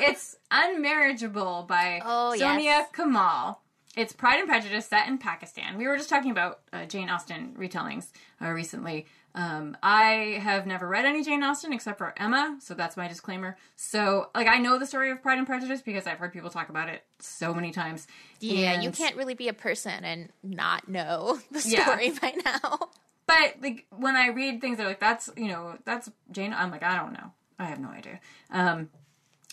it's 0.00 0.36
Unmarriageable 0.52 1.66
by 1.66 2.00
oh, 2.04 2.34
Soniah 2.36 2.62
yes. 2.62 2.90
Kamal. 2.92 3.60
It's 3.96 4.12
Pride 4.12 4.38
and 4.38 4.48
Prejudice 4.48 4.86
set 4.86 5.08
in 5.08 5.18
Pakistan. 5.18 5.76
We 5.76 5.88
were 5.88 5.96
just 5.96 6.08
talking 6.08 6.30
about 6.30 6.60
uh, 6.72 6.84
Jane 6.84 7.10
Austen 7.10 7.54
retellings 7.58 8.08
uh, 8.40 8.50
recently. 8.50 9.06
Um, 9.34 9.76
I 9.82 10.38
have 10.42 10.66
never 10.66 10.86
read 10.86 11.04
any 11.04 11.24
Jane 11.24 11.42
Austen 11.42 11.72
except 11.72 11.98
for 11.98 12.14
Emma, 12.16 12.56
so 12.60 12.74
that's 12.74 12.96
my 12.96 13.08
disclaimer. 13.08 13.56
So, 13.74 14.30
like, 14.34 14.46
I 14.46 14.58
know 14.58 14.78
the 14.78 14.86
story 14.86 15.10
of 15.10 15.22
Pride 15.22 15.38
and 15.38 15.46
Prejudice 15.46 15.82
because 15.82 16.06
I've 16.06 16.18
heard 16.18 16.32
people 16.32 16.50
talk 16.50 16.68
about 16.68 16.88
it 16.88 17.02
so 17.18 17.52
many 17.52 17.72
times. 17.72 18.06
Yeah, 18.38 18.72
and... 18.72 18.84
you 18.84 18.90
can't 18.92 19.16
really 19.16 19.34
be 19.34 19.48
a 19.48 19.52
person 19.52 20.04
and 20.04 20.30
not 20.42 20.88
know 20.88 21.40
the 21.50 21.60
story 21.60 22.08
yeah. 22.08 22.18
by 22.20 22.34
now. 22.44 22.78
But 23.26 23.56
like 23.62 23.86
when 23.96 24.16
I 24.16 24.28
read 24.28 24.60
things 24.60 24.78
that 24.78 24.86
are 24.86 24.88
like 24.88 24.98
that's 24.98 25.30
you 25.36 25.46
know 25.46 25.78
that's 25.84 26.10
Jane, 26.32 26.52
I'm 26.52 26.72
like 26.72 26.82
I 26.82 26.96
don't 26.96 27.12
know, 27.12 27.32
I 27.60 27.66
have 27.66 27.78
no 27.78 27.88
idea. 27.88 28.18
Um, 28.50 28.90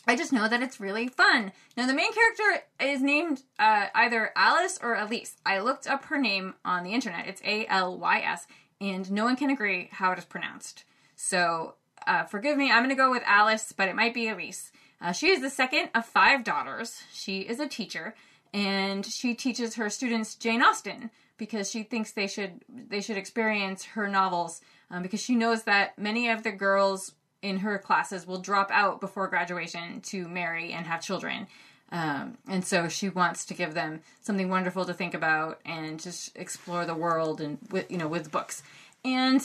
I 0.08 0.16
just 0.16 0.32
know 0.32 0.48
that 0.48 0.62
it's 0.62 0.80
really 0.80 1.08
fun. 1.08 1.52
Now, 1.76 1.86
the 1.86 1.94
main 1.94 2.14
character 2.14 2.66
is 2.80 3.02
named 3.02 3.42
uh, 3.60 3.88
either 3.94 4.32
Alice 4.36 4.80
or 4.82 4.96
Elise. 4.96 5.36
I 5.46 5.60
looked 5.60 5.86
up 5.88 6.06
her 6.06 6.18
name 6.18 6.56
on 6.64 6.84
the 6.84 6.94
internet. 6.94 7.28
It's 7.28 7.42
A 7.44 7.68
L 7.68 7.98
Y 7.98 8.22
S 8.22 8.48
and 8.80 9.12
no 9.12 9.26
one 9.26 9.36
can 9.36 9.50
agree 9.50 9.90
how 9.92 10.12
it 10.12 10.20
is 10.20 10.26
pronounced. 10.26 10.84
So, 11.16 11.76
uh, 12.06 12.24
forgive 12.24 12.58
me, 12.58 12.72
I'm 12.72 12.84
going 12.84 12.90
to 12.90 12.96
go 12.96 13.12
with 13.12 13.24
Alice, 13.26 13.74
but 13.76 13.90
it 13.90 13.96
might 13.96 14.14
be 14.14 14.30
Elise. 14.30 14.72
Uh, 15.02 15.12
she 15.12 15.30
is 15.30 15.42
the 15.42 15.50
second 15.50 15.90
of 15.94 16.06
five 16.06 16.44
daughters. 16.44 17.02
She 17.12 17.42
is 17.42 17.60
a 17.60 17.68
teacher, 17.68 18.16
and 18.54 19.06
she 19.06 19.34
teaches 19.34 19.76
her 19.76 19.90
students 19.90 20.36
Jane 20.36 20.62
Austen 20.62 21.10
because 21.38 21.70
she 21.70 21.84
thinks 21.84 22.12
they 22.12 22.28
should 22.28 22.64
they 22.68 23.02
should 23.02 23.18
experience 23.18 23.84
her 23.86 24.08
novels 24.08 24.62
um, 24.90 25.04
because 25.04 25.22
she 25.22 25.36
knows 25.36 25.64
that 25.64 25.98
many 26.00 26.30
of 26.30 26.44
the 26.44 26.52
girls 26.52 27.14
in 27.48 27.58
her 27.58 27.78
classes 27.78 28.28
will 28.28 28.40
drop 28.40 28.70
out 28.72 29.02
before 29.02 29.28
graduation 29.28 30.02
to 30.02 30.28
marry 30.28 30.74
and 30.74 30.86
have 30.86 31.02
children. 31.02 31.48
Um, 31.92 32.38
and 32.50 32.66
so 32.66 32.90
she 32.90 33.10
wants 33.10 33.46
to 33.46 33.54
give 33.54 33.74
them 33.74 34.02
something 34.22 34.50
wonderful 34.50 34.86
to 34.86 34.94
think 34.94 35.14
about 35.14 35.60
and 35.66 36.00
just 36.00 36.36
explore 36.36 36.86
the 36.86 36.94
world 36.94 37.40
and 37.40 37.58
with 37.72 37.90
you 37.90 37.98
know 37.98 38.08
with 38.08 38.32
books. 38.32 38.62
And 39.06 39.42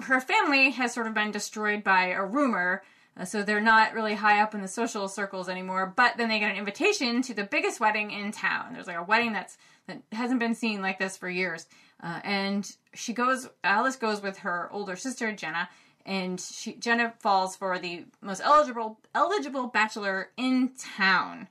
her 0.00 0.20
family 0.20 0.70
has 0.70 0.92
sort 0.92 1.06
of 1.06 1.14
been 1.14 1.30
destroyed 1.30 1.84
by 1.84 2.06
a 2.06 2.24
rumor, 2.24 2.82
uh, 3.16 3.24
so 3.24 3.42
they're 3.42 3.60
not 3.60 3.94
really 3.94 4.14
high 4.14 4.42
up 4.42 4.54
in 4.54 4.60
the 4.60 4.68
social 4.68 5.06
circles 5.06 5.48
anymore. 5.48 5.92
But 5.94 6.16
then 6.16 6.28
they 6.28 6.40
get 6.40 6.50
an 6.50 6.56
invitation 6.56 7.22
to 7.22 7.34
the 7.34 7.44
biggest 7.44 7.78
wedding 7.78 8.10
in 8.10 8.32
town. 8.32 8.72
There's 8.72 8.88
like 8.88 8.96
a 8.96 9.04
wedding 9.04 9.32
that's 9.32 9.56
that 9.86 10.02
hasn't 10.12 10.40
been 10.40 10.54
seen 10.54 10.82
like 10.82 10.98
this 10.98 11.16
for 11.16 11.28
years. 11.28 11.66
Uh, 12.02 12.20
and 12.24 12.76
she 12.92 13.12
goes, 13.12 13.48
Alice 13.62 13.96
goes 13.96 14.20
with 14.20 14.38
her 14.38 14.68
older 14.72 14.96
sister 14.96 15.30
Jenna, 15.32 15.68
and 16.06 16.40
she, 16.40 16.74
Jenna 16.74 17.14
falls 17.20 17.56
for 17.56 17.78
the 17.78 18.04
most 18.20 18.40
eligible 18.44 19.00
eligible 19.14 19.68
bachelor 19.68 20.30
in 20.36 20.72
town 20.96 21.48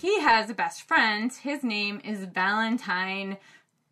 he 0.00 0.20
has 0.20 0.48
a 0.48 0.54
best 0.54 0.82
friend. 0.82 1.32
His 1.32 1.64
name 1.64 2.00
is 2.04 2.24
Valentine 2.24 3.36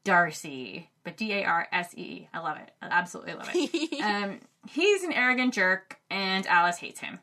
Darcy, 0.05 0.91
but 1.03 1.17
D 1.17 1.33
A 1.33 1.45
R 1.45 1.67
S 1.73 1.97
E. 1.97 2.29
I 2.33 2.39
love 2.39 2.59
it. 2.59 2.71
I 2.81 2.87
absolutely 2.87 3.35
love 3.35 3.51
it. 3.53 4.01
um, 4.03 4.41
he's 4.69 5.03
an 5.03 5.13
arrogant 5.13 5.55
jerk, 5.55 5.99
and 6.11 6.47
Alice 6.47 6.79
hates 6.79 7.01
him. 7.01 7.19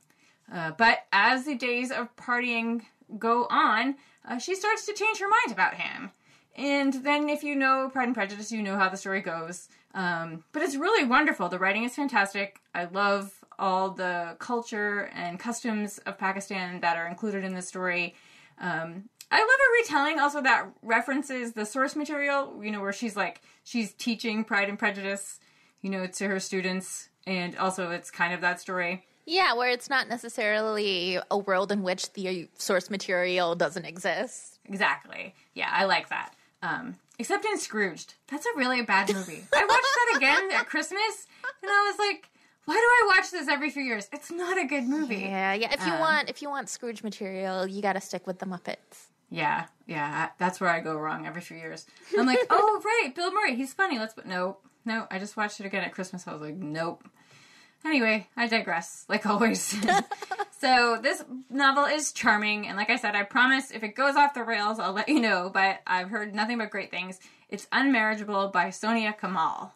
Uh, 0.51 0.71
but 0.71 1.05
as 1.13 1.45
the 1.45 1.55
days 1.55 1.91
of 1.91 2.13
partying 2.17 2.81
go 3.17 3.47
on, 3.49 3.95
uh, 4.27 4.37
she 4.37 4.55
starts 4.55 4.85
to 4.85 4.93
change 4.93 5.19
her 5.19 5.29
mind 5.29 5.51
about 5.51 5.75
him. 5.75 6.11
And 6.55 6.93
then, 6.93 7.29
if 7.29 7.43
you 7.43 7.55
know 7.55 7.89
Pride 7.91 8.07
and 8.07 8.15
Prejudice, 8.15 8.51
you 8.51 8.61
know 8.61 8.77
how 8.77 8.89
the 8.89 8.97
story 8.97 9.21
goes. 9.21 9.69
Um, 9.93 10.43
but 10.51 10.63
it's 10.63 10.75
really 10.75 11.05
wonderful. 11.05 11.49
The 11.49 11.59
writing 11.59 11.83
is 11.83 11.95
fantastic. 11.95 12.59
I 12.73 12.85
love 12.85 13.31
all 13.59 13.91
the 13.91 14.35
culture 14.39 15.11
and 15.13 15.39
customs 15.39 15.99
of 15.99 16.17
Pakistan 16.17 16.79
that 16.81 16.97
are 16.97 17.07
included 17.07 17.43
in 17.43 17.53
the 17.53 17.61
story. 17.61 18.15
Um, 18.59 19.09
I 19.31 19.39
love 19.39 19.49
a 19.49 19.81
retelling 19.81 20.19
also 20.19 20.41
that 20.41 20.67
references 20.81 21.53
the 21.53 21.65
source 21.65 21.95
material, 21.95 22.59
you 22.63 22.71
know, 22.71 22.81
where 22.81 22.93
she's 22.93 23.15
like, 23.15 23.41
she's 23.63 23.93
teaching 23.93 24.43
Pride 24.43 24.69
and 24.69 24.77
Prejudice, 24.77 25.39
you 25.81 25.89
know, 25.89 26.05
to 26.05 26.27
her 26.27 26.39
students. 26.39 27.09
And 27.25 27.55
also, 27.57 27.89
it's 27.91 28.11
kind 28.11 28.33
of 28.33 28.41
that 28.41 28.59
story. 28.59 29.05
Yeah, 29.25 29.53
where 29.53 29.71
it's 29.71 29.89
not 29.89 30.09
necessarily 30.09 31.17
a 31.31 31.37
world 31.37 31.71
in 31.71 31.81
which 31.83 32.11
the 32.13 32.49
source 32.57 32.89
material 32.89 33.55
doesn't 33.55 33.85
exist. 33.85 34.59
Exactly. 34.65 35.33
Yeah, 35.53 35.69
I 35.71 35.85
like 35.85 36.09
that. 36.09 36.35
Um, 36.63 36.95
except 37.19 37.45
in 37.45 37.57
Scrooged. 37.59 38.13
That's 38.31 38.45
a 38.45 38.57
really 38.57 38.81
bad 38.81 39.13
movie. 39.13 39.43
I 39.53 39.65
watched 39.65 39.81
that 39.81 40.17
again 40.17 40.51
at 40.59 40.65
Christmas, 40.67 41.27
and 41.61 41.69
I 41.69 41.91
was 41.91 41.99
like, 41.99 42.29
why 42.65 42.75
do 42.75 42.79
I 42.79 43.13
watch 43.17 43.29
this 43.31 43.47
every 43.49 43.69
few 43.69 43.83
years? 43.83 44.07
It's 44.13 44.31
not 44.31 44.57
a 44.57 44.65
good 44.65 44.85
movie. 44.85 45.17
Yeah, 45.17 45.53
yeah. 45.53 45.73
If 45.73 45.85
you 45.85 45.91
Um, 45.91 45.99
want, 45.99 46.29
if 46.29 46.41
you 46.41 46.49
want 46.49 46.69
Scrooge 46.69 47.03
material, 47.03 47.67
you 47.67 47.81
got 47.81 47.93
to 47.93 48.01
stick 48.01 48.25
with 48.25 48.39
the 48.39 48.45
Muppets. 48.45 49.07
Yeah, 49.29 49.65
yeah, 49.87 50.29
that's 50.37 50.61
where 50.61 50.69
I 50.69 50.79
go 50.79 50.95
wrong 50.95 51.25
every 51.27 51.41
few 51.41 51.57
years. 51.57 51.85
I'm 52.17 52.25
like, 52.25 52.39
oh 52.49 52.81
right, 52.85 53.13
Bill 53.13 53.33
Murray, 53.33 53.55
he's 53.55 53.73
funny. 53.73 53.99
Let's 53.99 54.13
put 54.13 54.25
no, 54.25 54.57
no. 54.85 55.07
I 55.11 55.19
just 55.19 55.35
watched 55.35 55.59
it 55.59 55.65
again 55.65 55.83
at 55.83 55.91
Christmas. 55.91 56.27
I 56.27 56.33
was 56.33 56.41
like, 56.41 56.55
nope. 56.55 57.03
Anyway, 57.85 58.27
I 58.37 58.47
digress, 58.47 59.05
like 59.09 59.25
always. 59.25 59.75
so 60.59 60.97
this 61.01 61.23
novel 61.49 61.85
is 61.85 62.13
charming, 62.13 62.65
and 62.67 62.77
like 62.77 62.89
I 62.89 62.95
said, 62.95 63.15
I 63.15 63.23
promise 63.23 63.71
if 63.71 63.83
it 63.83 63.95
goes 63.95 64.15
off 64.15 64.33
the 64.33 64.43
rails, 64.43 64.79
I'll 64.79 64.93
let 64.93 65.09
you 65.09 65.19
know. 65.19 65.51
But 65.53 65.81
I've 65.85 66.09
heard 66.09 66.33
nothing 66.33 66.57
but 66.59 66.69
great 66.69 66.91
things. 66.91 67.19
It's 67.49 67.67
Unmarriageable 67.73 68.51
by 68.53 68.67
Soniah 68.69 69.17
Kamal, 69.19 69.73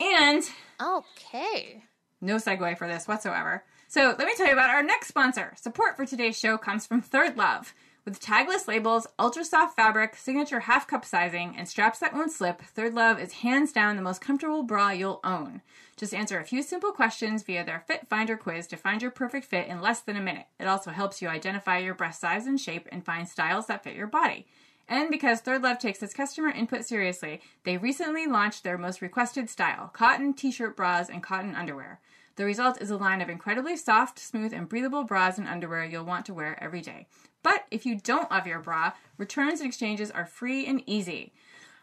and 0.00 0.42
Okay. 0.80 1.82
no 2.20 2.36
segue 2.36 2.76
for 2.78 2.86
this 2.86 3.08
whatsoever. 3.08 3.64
So 3.88 4.14
let 4.18 4.26
me 4.26 4.34
tell 4.36 4.46
you 4.46 4.52
about 4.52 4.70
our 4.70 4.82
next 4.82 5.08
sponsor. 5.08 5.54
Support 5.56 5.96
for 5.96 6.04
today's 6.04 6.38
show 6.38 6.58
comes 6.58 6.86
from 6.86 7.00
Third 7.00 7.36
Love. 7.38 7.74
With 8.04 8.20
tagless 8.20 8.68
labels, 8.68 9.06
ultra 9.18 9.44
soft 9.44 9.76
fabric, 9.76 10.14
signature 10.16 10.60
half 10.60 10.86
cup 10.86 11.04
sizing, 11.04 11.54
and 11.56 11.66
straps 11.68 11.98
that 11.98 12.14
won't 12.14 12.32
slip, 12.32 12.60
Third 12.62 12.94
Love 12.94 13.18
is 13.18 13.32
hands 13.32 13.72
down 13.72 13.96
the 13.96 14.02
most 14.02 14.20
comfortable 14.20 14.62
bra 14.62 14.90
you'll 14.90 15.20
own. 15.24 15.62
Just 15.98 16.14
answer 16.14 16.38
a 16.38 16.44
few 16.44 16.62
simple 16.62 16.92
questions 16.92 17.42
via 17.42 17.64
their 17.64 17.80
Fit 17.80 18.06
Finder 18.08 18.36
quiz 18.36 18.68
to 18.68 18.76
find 18.76 19.02
your 19.02 19.10
perfect 19.10 19.46
fit 19.46 19.66
in 19.66 19.80
less 19.80 19.98
than 19.98 20.14
a 20.14 20.20
minute. 20.20 20.46
It 20.60 20.68
also 20.68 20.92
helps 20.92 21.20
you 21.20 21.26
identify 21.26 21.78
your 21.78 21.92
breast 21.92 22.20
size 22.20 22.46
and 22.46 22.60
shape 22.60 22.86
and 22.92 23.04
find 23.04 23.28
styles 23.28 23.66
that 23.66 23.82
fit 23.82 23.96
your 23.96 24.06
body. 24.06 24.46
And 24.88 25.10
because 25.10 25.40
Third 25.40 25.62
Love 25.64 25.80
takes 25.80 26.00
its 26.00 26.14
customer 26.14 26.50
input 26.50 26.84
seriously, 26.84 27.40
they 27.64 27.78
recently 27.78 28.28
launched 28.28 28.62
their 28.62 28.78
most 28.78 29.02
requested 29.02 29.50
style 29.50 29.90
cotton 29.92 30.34
t 30.34 30.52
shirt 30.52 30.76
bras 30.76 31.10
and 31.10 31.20
cotton 31.20 31.56
underwear. 31.56 31.98
The 32.36 32.44
result 32.44 32.80
is 32.80 32.90
a 32.90 32.96
line 32.96 33.20
of 33.20 33.28
incredibly 33.28 33.76
soft, 33.76 34.20
smooth, 34.20 34.52
and 34.52 34.68
breathable 34.68 35.02
bras 35.02 35.36
and 35.36 35.48
underwear 35.48 35.84
you'll 35.84 36.04
want 36.04 36.26
to 36.26 36.34
wear 36.34 36.62
every 36.62 36.80
day. 36.80 37.08
But 37.42 37.64
if 37.72 37.84
you 37.84 37.98
don't 37.98 38.30
love 38.30 38.46
your 38.46 38.60
bra, 38.60 38.92
returns 39.16 39.58
and 39.58 39.68
exchanges 39.68 40.12
are 40.12 40.26
free 40.26 40.64
and 40.64 40.80
easy. 40.86 41.32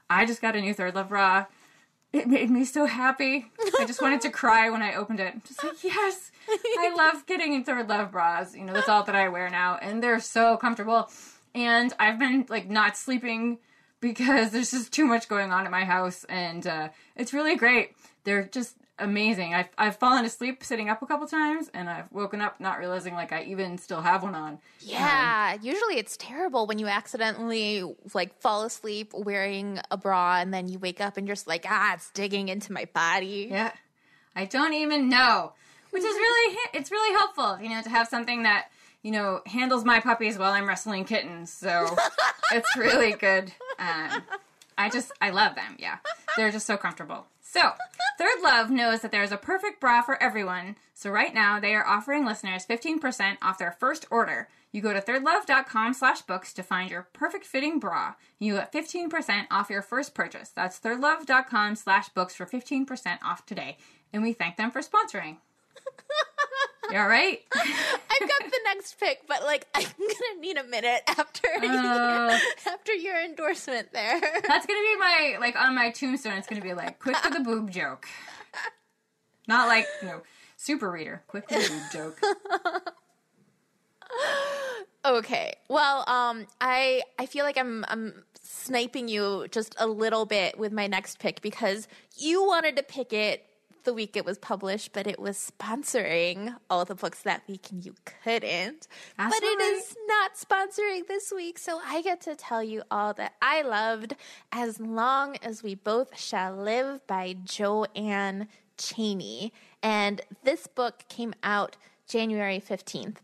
I 0.10 0.26
just 0.26 0.42
got 0.42 0.56
a 0.56 0.62
new 0.62 0.74
Third 0.74 0.96
Love 0.96 1.10
bra. 1.10 1.48
It 2.16 2.28
made 2.30 2.50
me 2.50 2.64
so 2.64 2.86
happy. 2.86 3.52
I 3.78 3.86
just 3.86 4.02
wanted 4.02 4.22
to 4.22 4.30
cry 4.42 4.70
when 4.70 4.82
I 4.82 4.96
opened 4.96 5.20
it. 5.20 5.44
Just 5.44 5.62
like, 5.62 5.84
yes, 5.84 6.32
I 6.48 6.94
love 6.98 7.26
getting 7.26 7.62
Third 7.66 7.90
Love 7.90 8.14
bras. 8.14 8.56
You 8.56 8.64
know, 8.64 8.72
that's 8.72 8.88
all 8.88 9.04
that 9.04 9.16
I 9.16 9.28
wear 9.28 9.50
now, 9.50 9.78
and 9.82 10.02
they're 10.02 10.22
so 10.22 10.56
comfortable. 10.56 11.10
And 11.54 11.94
I've 12.00 12.18
been 12.18 12.46
like 12.48 12.70
not 12.70 12.96
sleeping 12.96 13.58
because 14.00 14.52
there's 14.52 14.72
just 14.72 14.94
too 14.94 15.04
much 15.04 15.28
going 15.28 15.52
on 15.52 15.66
at 15.66 15.72
my 15.72 15.84
house, 15.84 16.24
and 16.30 16.66
uh, 16.66 16.90
it's 17.18 17.34
really 17.34 17.58
great. 17.58 17.98
They're 18.24 18.44
just 18.44 18.78
amazing. 19.00 19.54
I've 19.54 19.70
I've 19.78 19.98
fallen 19.98 20.26
asleep 20.26 20.64
sitting 20.64 20.90
up 20.90 21.02
a 21.02 21.06
couple 21.06 21.28
times, 21.28 21.70
and 21.74 21.90
I've 21.90 22.12
woken 22.12 22.42
up 22.42 22.60
not 22.60 22.80
realizing 22.80 23.14
like 23.14 23.32
I 23.32 23.44
even 23.44 23.78
still 23.78 24.02
have 24.02 24.24
one 24.24 24.36
on. 24.36 24.60
Yeah, 24.80 25.58
usually 25.62 25.98
it's 25.98 26.18
terrible 26.18 26.66
when 26.68 26.80
you 26.80 26.88
accidentally 26.88 27.84
like 28.14 28.40
fall 28.40 28.64
asleep 28.64 29.12
wearing 29.14 29.80
a 29.92 29.98
bra 29.98 30.38
and 30.40 30.54
then 30.54 30.68
you 30.68 30.80
wake 30.80 31.02
up 31.02 31.18
and 31.18 31.28
you're 31.28 31.36
just 31.36 31.48
like, 31.48 31.66
ah, 31.68 31.94
it's 31.94 32.10
digging 32.12 32.50
into 32.50 32.72
my 32.72 32.86
body. 32.94 33.48
Yeah. 33.50 33.72
I 34.36 34.46
don't 34.46 34.74
even 34.74 35.10
know. 35.10 35.54
Which 35.92 36.04
is 36.04 36.14
really 36.14 36.58
it's 36.74 36.92
really 36.92 37.16
helpful, 37.16 37.58
you 37.62 37.70
know, 37.70 37.82
to 37.82 37.90
have 37.90 38.08
something 38.08 38.44
that, 38.44 38.68
you 39.02 39.12
know, 39.12 39.42
handles 39.46 39.86
my 39.86 40.02
puppies 40.02 40.38
while 40.38 40.52
I'm 40.52 40.68
wrestling 40.68 41.06
kittens. 41.06 41.52
So 41.52 41.96
it's 42.52 42.76
really 42.76 43.14
good. 43.14 43.54
Um, 43.80 44.24
I 44.78 44.90
just 44.90 45.12
I 45.22 45.30
love 45.30 45.56
them. 45.56 45.78
Yeah. 45.80 45.98
They're 46.36 46.52
just 46.52 46.68
so 46.68 46.76
comfortable. 46.76 47.28
So, 47.56 47.72
Third 48.18 48.44
Love 48.44 48.70
knows 48.70 49.00
that 49.00 49.14
there 49.14 49.24
is 49.24 49.32
a 49.32 49.38
perfect 49.38 49.80
bra 49.80 50.02
for 50.02 50.22
everyone. 50.22 50.76
So 50.94 51.10
right 51.10 51.34
now 51.34 51.58
they 51.58 51.74
are 51.74 51.88
offering 51.88 52.26
listeners 52.26 52.66
15% 52.66 53.38
off 53.42 53.58
their 53.58 53.72
first 53.72 54.06
order. 54.12 54.50
You 54.74 54.82
go 54.82 54.92
to 54.92 55.00
thirdlove.com 55.00 55.94
slash 55.94 56.22
books 56.24 56.52
to 56.52 56.64
find 56.64 56.92
your 56.92 57.08
perfect 57.14 57.46
fitting 57.46 57.80
bra. 57.80 58.16
You 58.40 58.56
get 58.56 58.74
15% 58.74 59.46
off 59.52 59.70
your 59.70 59.82
first 59.82 60.14
purchase. 60.14 60.50
That's 60.50 60.82
thirdlove.com 60.82 61.78
slash 61.78 62.10
books 62.10 62.36
for 62.36 62.46
15% 62.46 63.20
off 63.24 63.46
today. 63.46 63.78
And 64.12 64.22
we 64.22 64.34
thank 64.34 64.58
them 64.58 64.72
for 64.72 64.82
sponsoring. 64.82 65.38
You 66.92 67.00
all 67.00 67.08
right? 67.08 67.40
I've 67.56 68.20
got 68.30 68.40
the 68.44 68.60
next 68.66 69.00
pick, 69.00 69.22
but 69.28 69.44
like 69.44 69.66
I'm 69.74 69.84
gonna 69.98 70.40
need 70.40 70.58
a 70.58 70.64
minute 70.64 71.02
after 71.08 71.48
Uh. 71.64 72.40
after 72.68 72.94
your 72.94 73.20
endorsement 73.24 73.92
there. 73.92 74.20
That's 74.48 74.66
gonna 74.68 74.80
be 74.82 74.98
my 75.00 75.38
like 75.40 75.56
on 75.56 75.74
my 75.76 75.90
tombstone. 75.90 76.34
It's 76.34 76.48
gonna 76.48 76.62
be 76.62 76.74
like 76.76 77.00
quick 77.00 77.20
to 77.24 77.30
the 77.32 77.40
boob 77.40 77.72
joke, 77.72 78.06
not 79.48 79.68
like 79.68 79.88
you 80.02 80.08
know 80.10 80.22
super 80.58 80.92
reader. 80.92 81.24
Quick 81.28 81.48
to 81.48 81.56
the 81.56 81.70
boob 81.70 81.92
joke. 81.92 82.22
Okay. 85.04 85.54
Well, 85.70 86.04
um, 86.08 86.48
I 86.62 87.04
I 87.20 87.26
feel 87.26 87.46
like 87.46 87.58
I'm 87.58 87.86
I'm 87.88 88.24
sniping 88.42 89.08
you 89.08 89.48
just 89.52 89.76
a 89.80 89.86
little 89.88 90.26
bit 90.26 90.58
with 90.58 90.72
my 90.72 90.88
next 90.88 91.20
pick 91.20 91.42
because 91.42 91.88
you 92.18 92.46
wanted 92.46 92.76
to 92.78 92.84
pick 92.84 93.14
it 93.14 93.46
the 93.86 93.94
week 93.94 94.18
it 94.18 94.26
was 94.26 94.38
published, 94.38 94.92
but 94.94 95.08
it 95.08 95.20
was 95.20 95.52
sponsoring 95.52 96.56
all 96.70 96.86
the 96.86 96.96
books 96.96 97.22
that 97.22 97.44
week 97.48 97.72
and 97.72 97.86
you 97.86 97.96
couldn't. 98.24 98.88
That's 99.18 99.36
but 99.36 99.44
it 99.44 99.58
right. 99.60 99.74
is 99.78 99.96
not 100.08 100.36
sponsoring 100.36 101.08
this 101.08 101.32
week, 101.34 101.58
so 101.58 101.80
I 101.86 102.02
get 102.02 102.22
to 102.22 102.36
tell 102.36 102.64
you 102.64 102.84
all 102.92 103.14
that 103.14 103.34
I 103.42 103.62
loved 103.62 104.16
as 104.52 104.80
long 104.80 105.38
as 105.38 105.64
we 105.64 105.76
both 105.76 106.20
shall 106.20 106.56
live 106.56 107.06
by 107.08 107.36
JoAnn 107.46 108.48
Chaney. 108.78 109.54
And 109.82 110.22
this 110.44 110.68
book 110.68 111.06
came 111.08 111.34
out 111.44 111.78
January 112.08 112.60
15th 112.60 113.18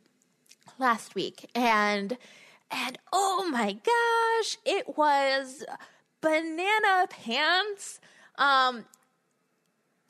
last 0.79 1.13
week 1.13 1.49
and 1.53 2.17
and 2.71 2.97
oh 3.13 3.47
my 3.51 3.73
gosh 3.73 4.57
it 4.65 4.97
was 4.97 5.63
banana 6.21 7.05
pants 7.09 7.99
um 8.37 8.85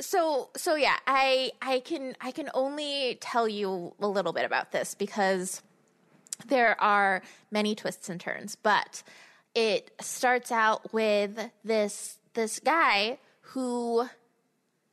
so 0.01 0.49
so 0.55 0.75
yeah 0.75 0.97
i 1.07 1.51
i 1.61 1.79
can 1.79 2.15
i 2.21 2.31
can 2.31 2.49
only 2.53 3.17
tell 3.21 3.47
you 3.47 3.93
a 3.99 4.07
little 4.07 4.33
bit 4.33 4.45
about 4.45 4.71
this 4.71 4.95
because 4.95 5.61
there 6.47 6.79
are 6.81 7.21
many 7.51 7.75
twists 7.75 8.09
and 8.09 8.19
turns 8.19 8.55
but 8.55 9.03
it 9.53 9.91
starts 10.01 10.51
out 10.51 10.93
with 10.93 11.51
this 11.63 12.17
this 12.33 12.59
guy 12.59 13.17
who 13.41 14.07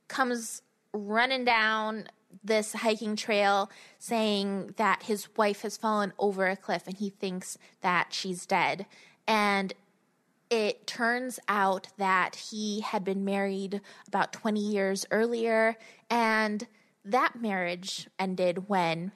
comes 0.08 0.62
running 0.92 1.44
down 1.44 2.08
this 2.42 2.72
hiking 2.72 3.16
trail 3.16 3.70
saying 3.98 4.74
that 4.76 5.04
his 5.04 5.28
wife 5.36 5.62
has 5.62 5.76
fallen 5.76 6.12
over 6.18 6.46
a 6.46 6.56
cliff 6.56 6.86
and 6.86 6.96
he 6.96 7.10
thinks 7.10 7.58
that 7.80 8.08
she's 8.12 8.46
dead. 8.46 8.86
And 9.26 9.72
it 10.50 10.86
turns 10.86 11.38
out 11.48 11.88
that 11.98 12.36
he 12.50 12.80
had 12.80 13.04
been 13.04 13.24
married 13.24 13.80
about 14.06 14.32
20 14.32 14.60
years 14.60 15.06
earlier, 15.10 15.76
and 16.10 16.66
that 17.04 17.40
marriage 17.40 18.08
ended 18.18 18.68
when 18.68 19.12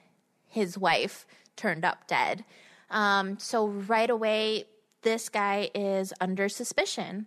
his 0.46 0.76
wife 0.76 1.26
turned 1.56 1.84
up 1.84 2.06
dead. 2.06 2.44
Um, 2.90 3.38
so, 3.38 3.66
right 3.66 4.10
away, 4.10 4.66
this 5.02 5.28
guy 5.28 5.70
is 5.74 6.12
under 6.20 6.48
suspicion. 6.48 7.26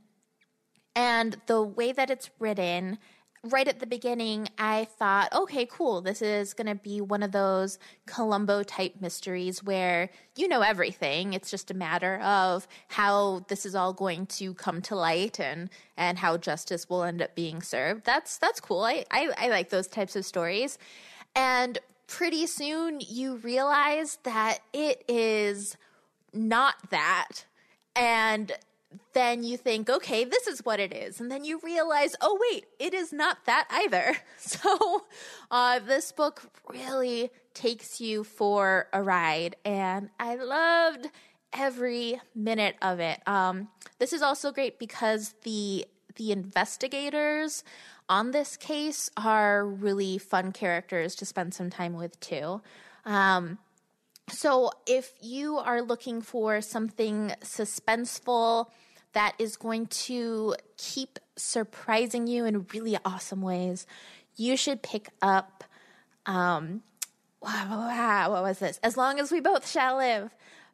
And 0.95 1.41
the 1.47 1.61
way 1.61 1.91
that 1.91 2.09
it's 2.09 2.29
written, 2.39 2.99
right 3.45 3.67
at 3.67 3.79
the 3.79 3.87
beginning, 3.87 4.47
I 4.57 4.85
thought, 4.85 5.33
okay, 5.33 5.65
cool. 5.65 6.01
This 6.01 6.21
is 6.21 6.53
going 6.53 6.67
to 6.67 6.75
be 6.75 7.01
one 7.01 7.23
of 7.23 7.31
those 7.31 7.77
Columbo 8.05 8.63
type 8.63 8.95
mysteries 8.99 9.63
where 9.63 10.09
you 10.35 10.47
know 10.47 10.61
everything. 10.61 11.33
It's 11.33 11.51
just 11.51 11.71
a 11.71 11.75
matter 11.75 12.19
of 12.19 12.67
how 12.89 13.45
this 13.47 13.65
is 13.65 13.75
all 13.75 13.93
going 13.93 14.25
to 14.27 14.53
come 14.55 14.81
to 14.83 14.95
light 14.95 15.39
and, 15.39 15.69
and 15.95 16.17
how 16.17 16.37
justice 16.37 16.89
will 16.89 17.03
end 17.03 17.21
up 17.21 17.35
being 17.35 17.61
served. 17.61 18.05
That's, 18.05 18.37
that's 18.37 18.59
cool. 18.59 18.83
I, 18.83 19.05
I, 19.11 19.29
I 19.37 19.47
like 19.49 19.69
those 19.69 19.87
types 19.87 20.15
of 20.15 20.25
stories. 20.25 20.77
And 21.35 21.77
pretty 22.07 22.47
soon 22.47 22.99
you 23.01 23.37
realize 23.37 24.19
that 24.23 24.59
it 24.73 25.03
is 25.07 25.77
not 26.33 26.75
that. 26.89 27.45
And 27.95 28.51
then 29.13 29.43
you 29.43 29.57
think, 29.57 29.89
okay, 29.89 30.23
this 30.23 30.47
is 30.47 30.65
what 30.65 30.79
it 30.79 30.93
is. 30.93 31.19
And 31.19 31.31
then 31.31 31.43
you 31.43 31.59
realize, 31.63 32.15
oh, 32.21 32.37
wait, 32.49 32.65
it 32.79 32.93
is 32.93 33.11
not 33.13 33.45
that 33.45 33.67
either. 33.69 34.17
So 34.37 35.05
uh, 35.49 35.79
this 35.79 36.11
book 36.11 36.43
really 36.69 37.31
takes 37.53 37.99
you 37.99 38.23
for 38.23 38.87
a 38.93 39.01
ride. 39.01 39.55
And 39.65 40.09
I 40.19 40.35
loved 40.35 41.09
every 41.51 42.21
minute 42.35 42.75
of 42.81 42.99
it. 42.99 43.21
Um, 43.27 43.69
this 43.97 44.13
is 44.13 44.21
also 44.21 44.51
great 44.51 44.77
because 44.77 45.33
the 45.43 45.85
the 46.15 46.31
investigators 46.31 47.63
on 48.07 48.31
this 48.31 48.55
case 48.55 49.09
are 49.17 49.65
really 49.65 50.17
fun 50.17 50.51
characters 50.51 51.15
to 51.15 51.25
spend 51.25 51.53
some 51.53 51.69
time 51.69 51.93
with 51.93 52.17
too. 52.19 52.61
Um, 53.03 53.57
so 54.29 54.71
if 54.87 55.13
you 55.21 55.57
are 55.57 55.81
looking 55.81 56.21
for 56.21 56.61
something 56.61 57.33
suspenseful 57.41 58.67
that 59.15 59.33
is 59.39 59.57
going 59.57 59.87
to 59.87 60.55
keep 60.77 61.19
surprising 61.35 62.27
you 62.27 62.45
in 62.45 62.67
really 62.73 62.97
awesome 63.03 63.41
ways, 63.41 63.87
you 64.35 64.55
should 64.55 64.81
pick 64.81 65.09
up. 65.21 65.63
Um, 66.25 66.83
wow, 67.41 68.27
what 68.31 68.43
was 68.43 68.59
this? 68.59 68.79
As 68.83 68.95
long 68.95 69.19
as 69.19 69.31
we 69.31 69.39
both 69.39 69.69
shall 69.69 69.97
live 69.97 70.29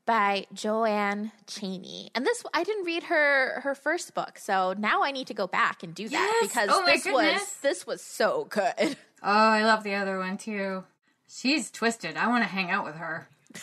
by 0.05 0.45
JoAnn 0.53 1.31
Chaney. 1.47 2.09
And 2.15 2.25
this 2.25 2.43
I 2.53 2.63
didn't 2.63 2.85
read 2.85 3.03
her 3.03 3.61
her 3.61 3.75
first 3.75 4.13
book, 4.13 4.37
so 4.39 4.73
now 4.77 5.03
I 5.03 5.11
need 5.11 5.27
to 5.27 5.33
go 5.33 5.47
back 5.47 5.83
and 5.83 5.93
do 5.93 6.09
that 6.09 6.39
Yes! 6.41 6.49
because 6.49 6.69
Oh 6.71 6.85
this 6.85 7.05
was 7.05 7.57
this 7.61 7.87
was 7.87 8.01
so 8.01 8.45
good. 8.49 8.97
Oh, 9.23 9.29
I 9.29 9.63
love 9.63 9.83
the 9.83 9.93
other 9.93 10.17
one 10.17 10.39
too. 10.39 10.83
She's 11.27 11.69
twisted. 11.69 12.17
I 12.17 12.25
want 12.25 12.43
to 12.43 12.49
hang 12.49 12.71
out 12.71 12.85
with 12.85 12.95
her. 12.95 13.29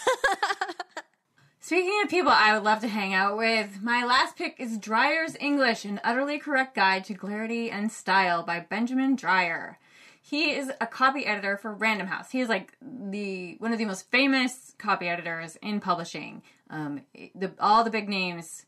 Speaking 1.69 2.01
of 2.03 2.09
people 2.09 2.33
I 2.33 2.55
would 2.55 2.65
love 2.65 2.81
to 2.81 2.89
hang 2.89 3.13
out 3.13 3.37
with, 3.37 3.83
my 3.83 4.03
last 4.03 4.37
pick 4.37 4.59
is 4.59 4.79
Dreyer's 4.79 5.37
English, 5.39 5.85
an 5.85 6.01
utterly 6.03 6.39
correct 6.39 6.75
guide 6.75 7.05
to 7.05 7.15
clarity 7.15 7.71
and 7.71 7.93
style 7.93 8.43
by 8.43 8.61
Benjamin 8.61 9.17
Dreyer. 9.17 9.79
He 10.19 10.53
is 10.53 10.73
a 10.81 10.87
copy 10.87 11.27
editor 11.27 11.59
for 11.59 11.75
Random 11.75 12.07
House. 12.07 12.31
He 12.31 12.41
is 12.41 12.49
like 12.49 12.73
the 12.81 13.57
one 13.59 13.75
of 13.75 13.79
the 13.79 13.85
most 13.85 14.11
famous 14.11 14.75
copy 14.79 15.09
editors 15.09 15.57
in 15.57 15.81
publishing. 15.81 16.43
Um, 16.71 17.03
the, 17.35 17.53
all 17.61 17.85
the 17.85 17.91
big 17.91 18.09
names 18.09 18.65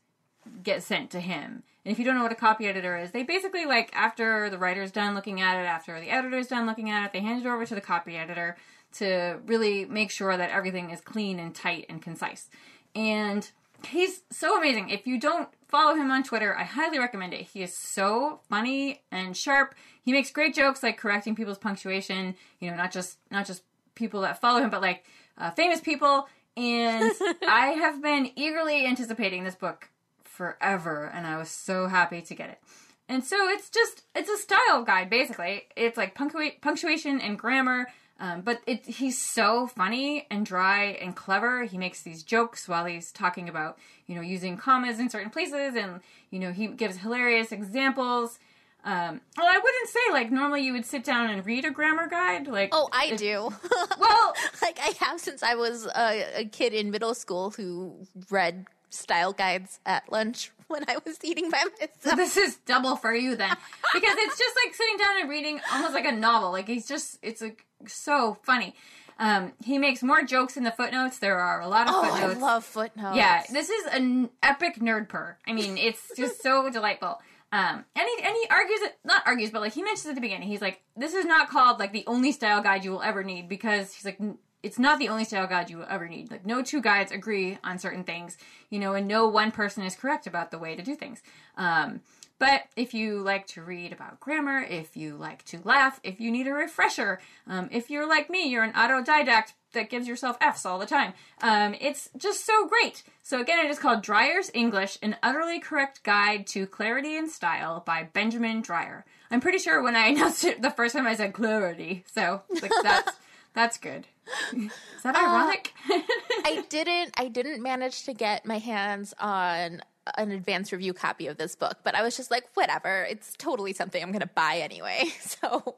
get 0.61 0.83
sent 0.83 1.09
to 1.09 1.19
him. 1.19 1.63
And 1.83 1.91
if 1.91 1.97
you 1.97 2.05
don't 2.05 2.13
know 2.13 2.21
what 2.21 2.31
a 2.31 2.35
copy 2.35 2.67
editor 2.67 2.95
is, 2.97 3.09
they 3.09 3.23
basically 3.23 3.65
like 3.65 3.89
after 3.95 4.47
the 4.51 4.59
writer's 4.59 4.91
done 4.91 5.15
looking 5.15 5.41
at 5.41 5.59
it, 5.59 5.65
after 5.65 5.99
the 5.99 6.11
editor's 6.11 6.49
done 6.49 6.67
looking 6.67 6.91
at 6.91 7.07
it, 7.07 7.13
they 7.13 7.21
hand 7.21 7.43
it 7.43 7.49
over 7.49 7.65
to 7.65 7.73
the 7.73 7.81
copy 7.81 8.15
editor 8.15 8.57
to 8.93 9.39
really 9.45 9.85
make 9.85 10.11
sure 10.11 10.35
that 10.37 10.51
everything 10.51 10.91
is 10.91 11.01
clean 11.01 11.39
and 11.39 11.55
tight 11.55 11.85
and 11.89 12.01
concise. 12.01 12.49
And 12.95 13.49
he's 13.87 14.21
so 14.31 14.57
amazing. 14.57 14.89
If 14.89 15.07
you 15.07 15.19
don't 15.19 15.49
follow 15.67 15.95
him 15.95 16.11
on 16.11 16.23
Twitter, 16.23 16.55
I 16.55 16.63
highly 16.63 16.99
recommend 16.99 17.33
it. 17.33 17.41
He 17.41 17.63
is 17.63 17.75
so 17.75 18.41
funny 18.49 19.01
and 19.11 19.35
sharp. 19.35 19.75
He 20.03 20.11
makes 20.11 20.31
great 20.31 20.53
jokes 20.53 20.83
like 20.83 20.97
correcting 20.97 21.35
people's 21.35 21.57
punctuation, 21.57 22.35
you 22.59 22.69
know, 22.69 22.75
not 22.75 22.91
just 22.91 23.17
not 23.29 23.45
just 23.45 23.63
people 23.95 24.21
that 24.21 24.41
follow 24.41 24.61
him, 24.61 24.69
but 24.69 24.81
like 24.81 25.05
uh, 25.37 25.51
famous 25.51 25.79
people. 25.79 26.27
And 26.57 27.11
I 27.47 27.67
have 27.79 28.01
been 28.01 28.31
eagerly 28.35 28.85
anticipating 28.85 29.43
this 29.43 29.55
book 29.55 29.89
forever, 30.23 31.05
and 31.13 31.25
I 31.25 31.37
was 31.37 31.49
so 31.49 31.87
happy 31.87 32.21
to 32.21 32.35
get 32.35 32.49
it. 32.49 32.59
And 33.07 33.23
so 33.23 33.49
it's 33.49 33.69
just 33.69 34.03
it's 34.15 34.29
a 34.29 34.37
style 34.37 34.83
guide 34.83 35.09
basically. 35.09 35.63
It's 35.75 35.97
like 35.97 36.15
punctua- 36.15 36.61
punctuation 36.61 37.19
and 37.19 37.37
grammar, 37.37 37.87
um, 38.21 38.41
but 38.41 38.61
it, 38.65 38.85
he's 38.85 39.19
so 39.21 39.67
funny 39.67 40.27
and 40.31 40.45
dry 40.45 40.83
and 41.01 41.15
clever. 41.15 41.63
He 41.63 41.77
makes 41.77 42.01
these 42.03 42.23
jokes 42.23 42.67
while 42.69 42.85
he's 42.85 43.11
talking 43.11 43.49
about 43.49 43.77
you 44.05 44.15
know 44.15 44.21
using 44.21 44.55
commas 44.55 44.99
in 44.99 45.09
certain 45.09 45.31
places, 45.31 45.75
and 45.75 45.99
you 46.29 46.39
know 46.39 46.51
he 46.53 46.67
gives 46.67 46.97
hilarious 46.97 47.51
examples. 47.51 48.39
Um, 48.83 49.21
well, 49.37 49.45
I 49.47 49.57
wouldn't 49.57 49.89
say 49.89 49.99
like 50.11 50.31
normally 50.31 50.61
you 50.61 50.73
would 50.73 50.85
sit 50.85 51.03
down 51.03 51.29
and 51.29 51.45
read 51.45 51.65
a 51.65 51.71
grammar 51.71 52.07
guide. 52.07 52.47
Like 52.47 52.69
Oh, 52.71 52.87
I 52.93 53.07
it- 53.07 53.17
do. 53.17 53.49
Well, 53.99 54.33
like 54.61 54.79
I 54.81 54.93
have 55.05 55.19
since 55.19 55.43
I 55.43 55.55
was 55.55 55.85
a, 55.87 56.41
a 56.41 56.45
kid 56.45 56.73
in 56.73 56.89
middle 56.91 57.13
school 57.13 57.51
who 57.51 58.07
read 58.29 58.65
style 58.89 59.33
guides 59.33 59.79
at 59.85 60.11
lunch 60.11 60.51
when 60.71 60.83
I 60.87 60.97
was 61.05 61.17
eating 61.23 61.49
by 61.49 61.61
myself. 61.79 62.15
this 62.17 62.37
is 62.37 62.55
double 62.65 62.95
for 62.95 63.13
you 63.13 63.35
then. 63.35 63.55
Because 63.93 64.15
it's 64.17 64.37
just 64.37 64.55
like 64.65 64.73
sitting 64.73 64.97
down 64.97 65.19
and 65.21 65.29
reading 65.29 65.59
almost 65.71 65.93
like 65.93 66.05
a 66.05 66.11
novel. 66.11 66.51
Like 66.51 66.67
he's 66.67 66.87
just 66.87 67.19
it's 67.21 67.41
like 67.41 67.65
so 67.87 68.37
funny. 68.43 68.75
Um 69.19 69.53
he 69.63 69.77
makes 69.77 70.01
more 70.01 70.23
jokes 70.23 70.57
in 70.57 70.63
the 70.63 70.71
footnotes. 70.71 71.19
There 71.19 71.37
are 71.39 71.61
a 71.61 71.67
lot 71.67 71.87
of 71.87 71.93
Oh, 71.95 72.03
I 72.03 72.25
love 72.33 72.63
footnotes. 72.65 73.15
yeah 73.17 73.43
this 73.51 73.69
is 73.69 73.85
an 73.93 74.29
epic 74.41 74.75
nerd 74.79 75.09
purr. 75.09 75.37
I 75.47 75.53
mean 75.53 75.77
it's 75.77 76.11
just 76.17 76.41
so 76.41 76.69
delightful. 76.77 77.19
Um 77.51 77.83
and 77.95 78.07
he, 78.17 78.23
and 78.23 78.33
he 78.41 78.47
argues 78.49 78.81
it 78.81 78.97
not 79.03 79.23
argues 79.25 79.51
but 79.51 79.61
like 79.61 79.73
he 79.73 79.83
mentions 79.83 80.07
at 80.07 80.15
the 80.15 80.21
beginning. 80.21 80.47
He's 80.47 80.61
like 80.61 80.81
this 80.95 81.13
is 81.13 81.25
not 81.25 81.49
called 81.49 81.79
like 81.79 81.91
the 81.91 82.05
only 82.07 82.31
style 82.31 82.61
guide 82.63 82.83
you 82.85 82.91
will 82.91 83.01
ever 83.01 83.23
need 83.23 83.49
because 83.49 83.93
he's 83.93 84.05
like 84.05 84.17
"N- 84.21 84.37
it's 84.63 84.79
not 84.79 84.99
the 84.99 85.09
only 85.09 85.23
style 85.23 85.47
guide 85.47 85.69
you 85.69 85.77
will 85.77 85.87
ever 85.89 86.07
need 86.07 86.31
like 86.31 86.45
no 86.45 86.61
two 86.61 86.81
guides 86.81 87.11
agree 87.11 87.57
on 87.63 87.79
certain 87.79 88.03
things 88.03 88.37
you 88.69 88.79
know 88.79 88.93
and 88.93 89.07
no 89.07 89.27
one 89.27 89.51
person 89.51 89.83
is 89.83 89.95
correct 89.95 90.27
about 90.27 90.51
the 90.51 90.59
way 90.59 90.75
to 90.75 90.83
do 90.83 90.95
things 90.95 91.21
um 91.57 92.01
but 92.41 92.63
if 92.75 92.95
you 92.95 93.19
like 93.19 93.45
to 93.49 93.61
read 93.61 93.93
about 93.93 94.19
grammar, 94.19 94.65
if 94.67 94.97
you 94.97 95.15
like 95.15 95.45
to 95.45 95.59
laugh, 95.63 95.99
if 96.03 96.19
you 96.19 96.31
need 96.31 96.47
a 96.47 96.53
refresher, 96.53 97.19
um, 97.45 97.69
if 97.71 97.91
you're 97.91 98.09
like 98.09 98.31
me, 98.31 98.49
you're 98.49 98.63
an 98.63 98.73
autodidact 98.73 99.53
that 99.73 99.91
gives 99.91 100.07
yourself 100.07 100.37
F's 100.41 100.65
all 100.65 100.79
the 100.79 100.87
time, 100.87 101.13
um, 101.43 101.75
it's 101.79 102.09
just 102.17 102.43
so 102.43 102.65
great. 102.65 103.03
So 103.21 103.39
again, 103.39 103.63
it 103.63 103.69
is 103.69 103.77
called 103.77 104.01
Dreyer's 104.01 104.49
English, 104.55 104.97
an 105.03 105.17
utterly 105.21 105.59
correct 105.59 106.01
guide 106.01 106.47
to 106.47 106.65
clarity 106.65 107.15
and 107.15 107.29
style 107.29 107.83
by 107.85 108.09
Benjamin 108.11 108.61
Dreyer. 108.61 109.05
I'm 109.29 109.39
pretty 109.39 109.59
sure 109.59 109.79
when 109.83 109.95
I 109.95 110.07
announced 110.07 110.43
it 110.43 110.63
the 110.63 110.71
first 110.71 110.95
time 110.95 111.05
I 111.05 111.13
said 111.13 111.33
clarity, 111.33 112.05
so 112.11 112.41
like 112.59 112.71
that's 112.81 113.11
that's 113.53 113.77
good. 113.77 114.07
Is 114.53 115.03
that 115.03 115.15
ironic? 115.15 115.73
Uh, 115.89 115.99
I 116.45 116.63
didn't 116.69 117.13
I 117.17 117.27
didn't 117.27 117.61
manage 117.61 118.03
to 118.03 118.13
get 118.13 118.45
my 118.45 118.59
hands 118.59 119.13
on 119.19 119.81
an 120.17 120.31
advanced 120.31 120.71
review 120.71 120.93
copy 120.93 121.27
of 121.27 121.37
this 121.37 121.55
book, 121.55 121.77
but 121.83 121.95
I 121.95 122.01
was 122.01 122.17
just 122.17 122.31
like, 122.31 122.45
whatever, 122.55 123.03
it's 123.09 123.35
totally 123.37 123.73
something 123.73 124.01
I'm 124.01 124.11
gonna 124.11 124.29
buy 124.33 124.57
anyway. 124.57 125.05
So 125.19 125.75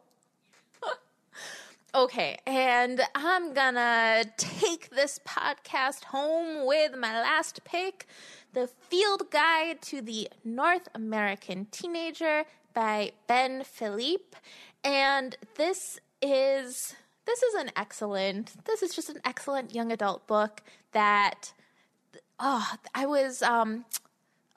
Okay, 1.96 2.40
and 2.48 3.02
I'm 3.14 3.54
gonna 3.54 4.24
take 4.38 4.90
this 4.90 5.20
podcast 5.28 6.06
home 6.06 6.66
with 6.66 6.98
my 6.98 7.22
last 7.22 7.64
pick 7.66 8.08
The 8.54 8.66
Field 8.66 9.30
Guide 9.30 9.80
to 9.84 10.02
the 10.02 10.28
North 10.44 10.88
American 10.96 11.68
Teenager 11.70 12.46
by 12.74 13.12
Ben 13.28 13.64
Philippe. 13.64 14.40
And 14.84 15.38
this 15.54 16.00
is 16.20 16.96
this 17.26 17.44
is 17.44 17.54
an 17.56 17.72
excellent 17.76 18.54
this 18.66 18.84
is 18.84 18.96
just 18.96 19.10
an 19.10 19.20
excellent 19.26 19.74
young 19.74 19.92
adult 19.92 20.28
book 20.28 20.62
that 20.92 21.54
oh 22.40 22.74
I 22.94 23.06
was 23.06 23.42
um 23.42 23.86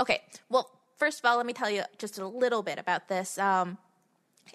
okay, 0.00 0.22
well 0.48 0.70
first 0.96 1.18
of 1.20 1.24
all 1.24 1.36
let 1.36 1.46
me 1.46 1.52
tell 1.52 1.70
you 1.70 1.82
just 1.98 2.18
a 2.18 2.26
little 2.26 2.62
bit 2.62 2.78
about 2.78 3.08
this. 3.08 3.38
Um 3.38 3.78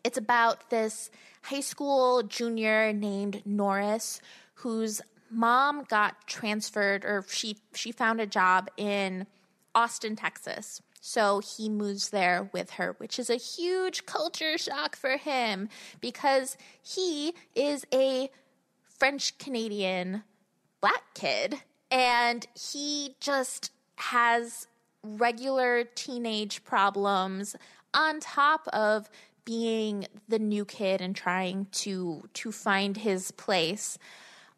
it's 0.03 0.17
about 0.17 0.69
this 0.69 1.09
high 1.43 1.59
school 1.59 2.23
junior 2.23 2.93
named 2.93 3.41
Norris 3.45 4.21
whose 4.55 5.01
mom 5.29 5.83
got 5.83 6.27
transferred 6.27 7.05
or 7.05 7.25
she 7.29 7.57
she 7.73 7.91
found 7.91 8.19
a 8.19 8.27
job 8.27 8.69
in 8.77 9.25
Austin, 9.73 10.15
Texas. 10.15 10.81
So 11.01 11.39
he 11.39 11.67
moves 11.67 12.09
there 12.09 12.49
with 12.53 12.71
her, 12.71 12.95
which 12.99 13.17
is 13.17 13.29
a 13.29 13.35
huge 13.35 14.05
culture 14.05 14.57
shock 14.57 14.95
for 14.95 15.17
him 15.17 15.67
because 15.99 16.55
he 16.81 17.33
is 17.55 17.85
a 17.91 18.29
French 18.99 19.37
Canadian 19.39 20.23
black 20.79 21.03
kid 21.15 21.61
and 21.89 22.45
he 22.55 23.15
just 23.19 23.71
has 23.95 24.67
regular 25.03 25.83
teenage 25.95 26.63
problems 26.63 27.55
on 27.95 28.19
top 28.19 28.67
of 28.67 29.09
being 29.43 30.05
the 30.27 30.37
new 30.37 30.63
kid 30.63 31.01
and 31.01 31.15
trying 31.15 31.65
to 31.71 32.29
to 32.33 32.51
find 32.51 32.97
his 32.97 33.31
place 33.31 33.97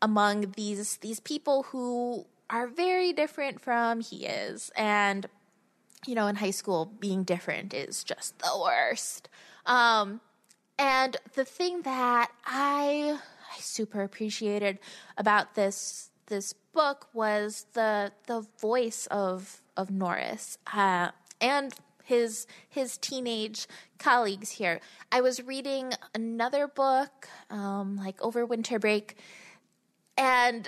among 0.01 0.53
these 0.57 0.97
these 0.97 1.21
people 1.21 1.63
who 1.63 2.25
are 2.49 2.67
very 2.67 3.13
different 3.13 3.61
from 3.61 4.01
he 4.01 4.25
is. 4.25 4.69
And 4.75 5.25
you 6.05 6.15
know 6.15 6.27
in 6.27 6.35
high 6.35 6.51
school 6.51 6.85
being 6.99 7.23
different 7.23 7.73
is 7.73 8.03
just 8.03 8.37
the 8.39 8.59
worst. 8.61 9.29
Um 9.65 10.21
and 10.77 11.17
the 11.35 11.45
thing 11.45 11.83
that 11.83 12.31
i 12.45 13.19
i 13.55 13.59
super 13.59 14.01
appreciated 14.01 14.79
about 15.17 15.53
this 15.55 16.09
this 16.27 16.53
book 16.73 17.07
was 17.13 17.67
the 17.73 18.11
the 18.25 18.45
voice 18.59 19.07
of 19.11 19.61
of 19.77 19.91
norris 19.91 20.57
uh 20.73 21.09
and 21.39 21.75
his 22.03 22.47
his 22.69 22.97
teenage 22.97 23.65
colleagues 23.97 24.51
here. 24.51 24.81
I 25.11 25.21
was 25.21 25.41
reading 25.41 25.93
another 26.13 26.67
book 26.67 27.29
um 27.49 27.97
like 27.97 28.21
over 28.21 28.45
winter 28.45 28.77
break 28.77 29.17
and 30.17 30.67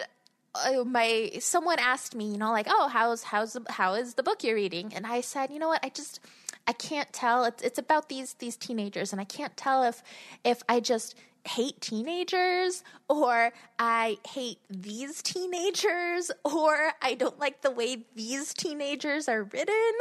uh, 0.66 0.84
my 0.84 1.32
someone 1.40 1.80
asked 1.80 2.16
me, 2.16 2.32
you 2.32 2.38
know, 2.38 2.52
like, 2.52 2.68
oh, 2.70 2.88
how's 2.88 3.24
how's 3.24 3.54
the, 3.54 3.62
how 3.70 3.94
is 3.94 4.14
the 4.14 4.24
book 4.24 4.44
you're 4.44 4.56
reading? 4.56 4.94
And 4.94 5.06
I 5.06 5.22
said, 5.22 5.52
you 5.52 5.60
know 5.60 5.68
what, 5.68 5.84
I 5.84 5.90
just 5.90 6.20
I 6.68 6.74
can't 6.74 7.12
tell. 7.14 7.46
It's 7.46 7.62
it's 7.64 7.80
about 7.80 8.10
these 8.10 8.34
these 8.36 8.58
teenagers, 8.58 9.12
and 9.12 9.22
I 9.22 9.26
can't 9.26 9.56
tell 9.58 9.84
if 9.84 10.02
if 10.44 10.62
I 10.68 10.80
just 10.80 11.16
hate 11.48 11.80
teenagers 11.80 12.84
or 13.08 13.52
I 13.78 14.18
hate 14.28 14.58
these 14.68 15.22
teenagers 15.22 16.32
or 16.44 16.92
I 17.02 17.14
don't 17.14 17.40
like 17.40 17.62
the 17.62 17.70
way 17.70 18.06
these 18.16 18.54
teenagers 18.54 19.30
are 19.30 19.44
written. 19.44 19.94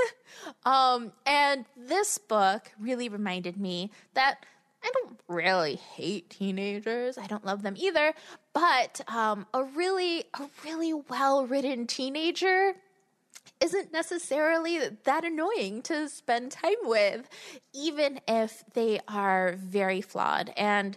Um, 0.65 1.13
and 1.27 1.67
this 1.77 2.17
book 2.17 2.73
really 2.81 3.11
reminded 3.11 3.59
me 3.59 3.91
that 4.15 4.47
I 4.83 4.91
don't 4.93 5.19
really 5.29 5.77
hate 5.77 6.31
teenagers. 6.31 7.17
I 7.17 7.27
don't 7.27 7.45
love 7.45 7.63
them 7.63 7.75
either, 7.77 8.15
but 8.55 9.01
um, 9.09 9.47
a 9.53 9.65
really 9.65 10.25
a 10.33 10.49
really 10.65 10.95
well 10.95 11.47
written 11.47 11.87
teenager 11.87 12.75
isn't 13.61 13.93
necessarily 13.93 14.79
that 15.05 15.25
annoying 15.25 15.83
to 15.83 16.09
spend 16.09 16.53
time 16.53 16.75
with, 16.85 17.29
even 17.75 18.21
if 18.27 18.65
they 18.73 19.01
are 19.09 19.55
very 19.59 20.01
flawed. 20.01 20.53
And 20.57 20.97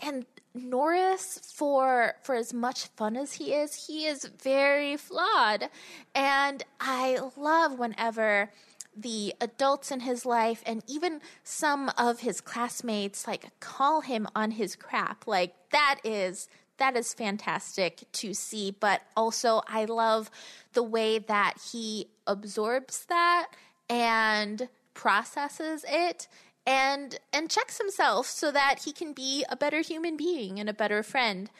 and 0.00 0.26
Norris, 0.54 1.40
for 1.52 2.14
for 2.22 2.34
as 2.34 2.52
much 2.52 2.86
fun 2.88 3.16
as 3.16 3.34
he 3.34 3.54
is, 3.54 3.86
he 3.86 4.06
is 4.06 4.24
very 4.42 4.96
flawed. 4.96 5.70
And 6.14 6.62
I 6.78 7.18
love 7.36 7.78
whenever 7.78 8.50
the 8.96 9.34
adults 9.40 9.92
in 9.92 10.00
his 10.00 10.26
life 10.26 10.62
and 10.66 10.82
even 10.88 11.20
some 11.44 11.90
of 11.96 12.20
his 12.20 12.40
classmates 12.40 13.28
like 13.28 13.48
call 13.60 14.00
him 14.00 14.26
on 14.34 14.52
his 14.52 14.74
crap. 14.76 15.26
Like 15.26 15.54
that 15.70 16.00
is 16.02 16.48
that 16.78 16.96
is 16.96 17.14
fantastic 17.14 18.04
to 18.12 18.34
see, 18.34 18.70
but 18.70 19.02
also 19.16 19.62
I 19.66 19.84
love 19.84 20.30
the 20.72 20.82
way 20.82 21.18
that 21.18 21.54
he 21.72 22.08
absorbs 22.26 23.04
that 23.06 23.48
and 23.88 24.68
processes 24.94 25.84
it 25.88 26.28
and 26.66 27.18
and 27.32 27.48
checks 27.50 27.78
himself 27.78 28.26
so 28.26 28.50
that 28.50 28.80
he 28.84 28.92
can 28.92 29.12
be 29.12 29.44
a 29.48 29.56
better 29.56 29.80
human 29.80 30.16
being 30.16 30.60
and 30.60 30.68
a 30.68 30.74
better 30.74 31.02
friend. 31.02 31.50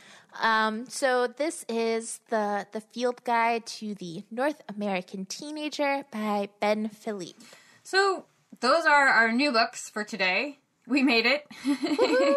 Um, 0.40 0.86
so 0.88 1.26
this 1.26 1.64
is 1.68 2.20
the 2.28 2.66
the 2.72 2.80
field 2.80 3.24
guide 3.24 3.64
to 3.78 3.94
the 3.94 4.24
North 4.30 4.60
American 4.68 5.24
teenager 5.24 6.04
by 6.10 6.50
Ben 6.60 6.90
Philippe. 6.90 7.38
So 7.82 8.26
those 8.60 8.84
are 8.84 9.08
our 9.08 9.32
new 9.32 9.50
books 9.50 9.88
for 9.88 10.04
today. 10.04 10.58
We 10.86 11.02
made 11.02 11.26
it. 11.26 11.46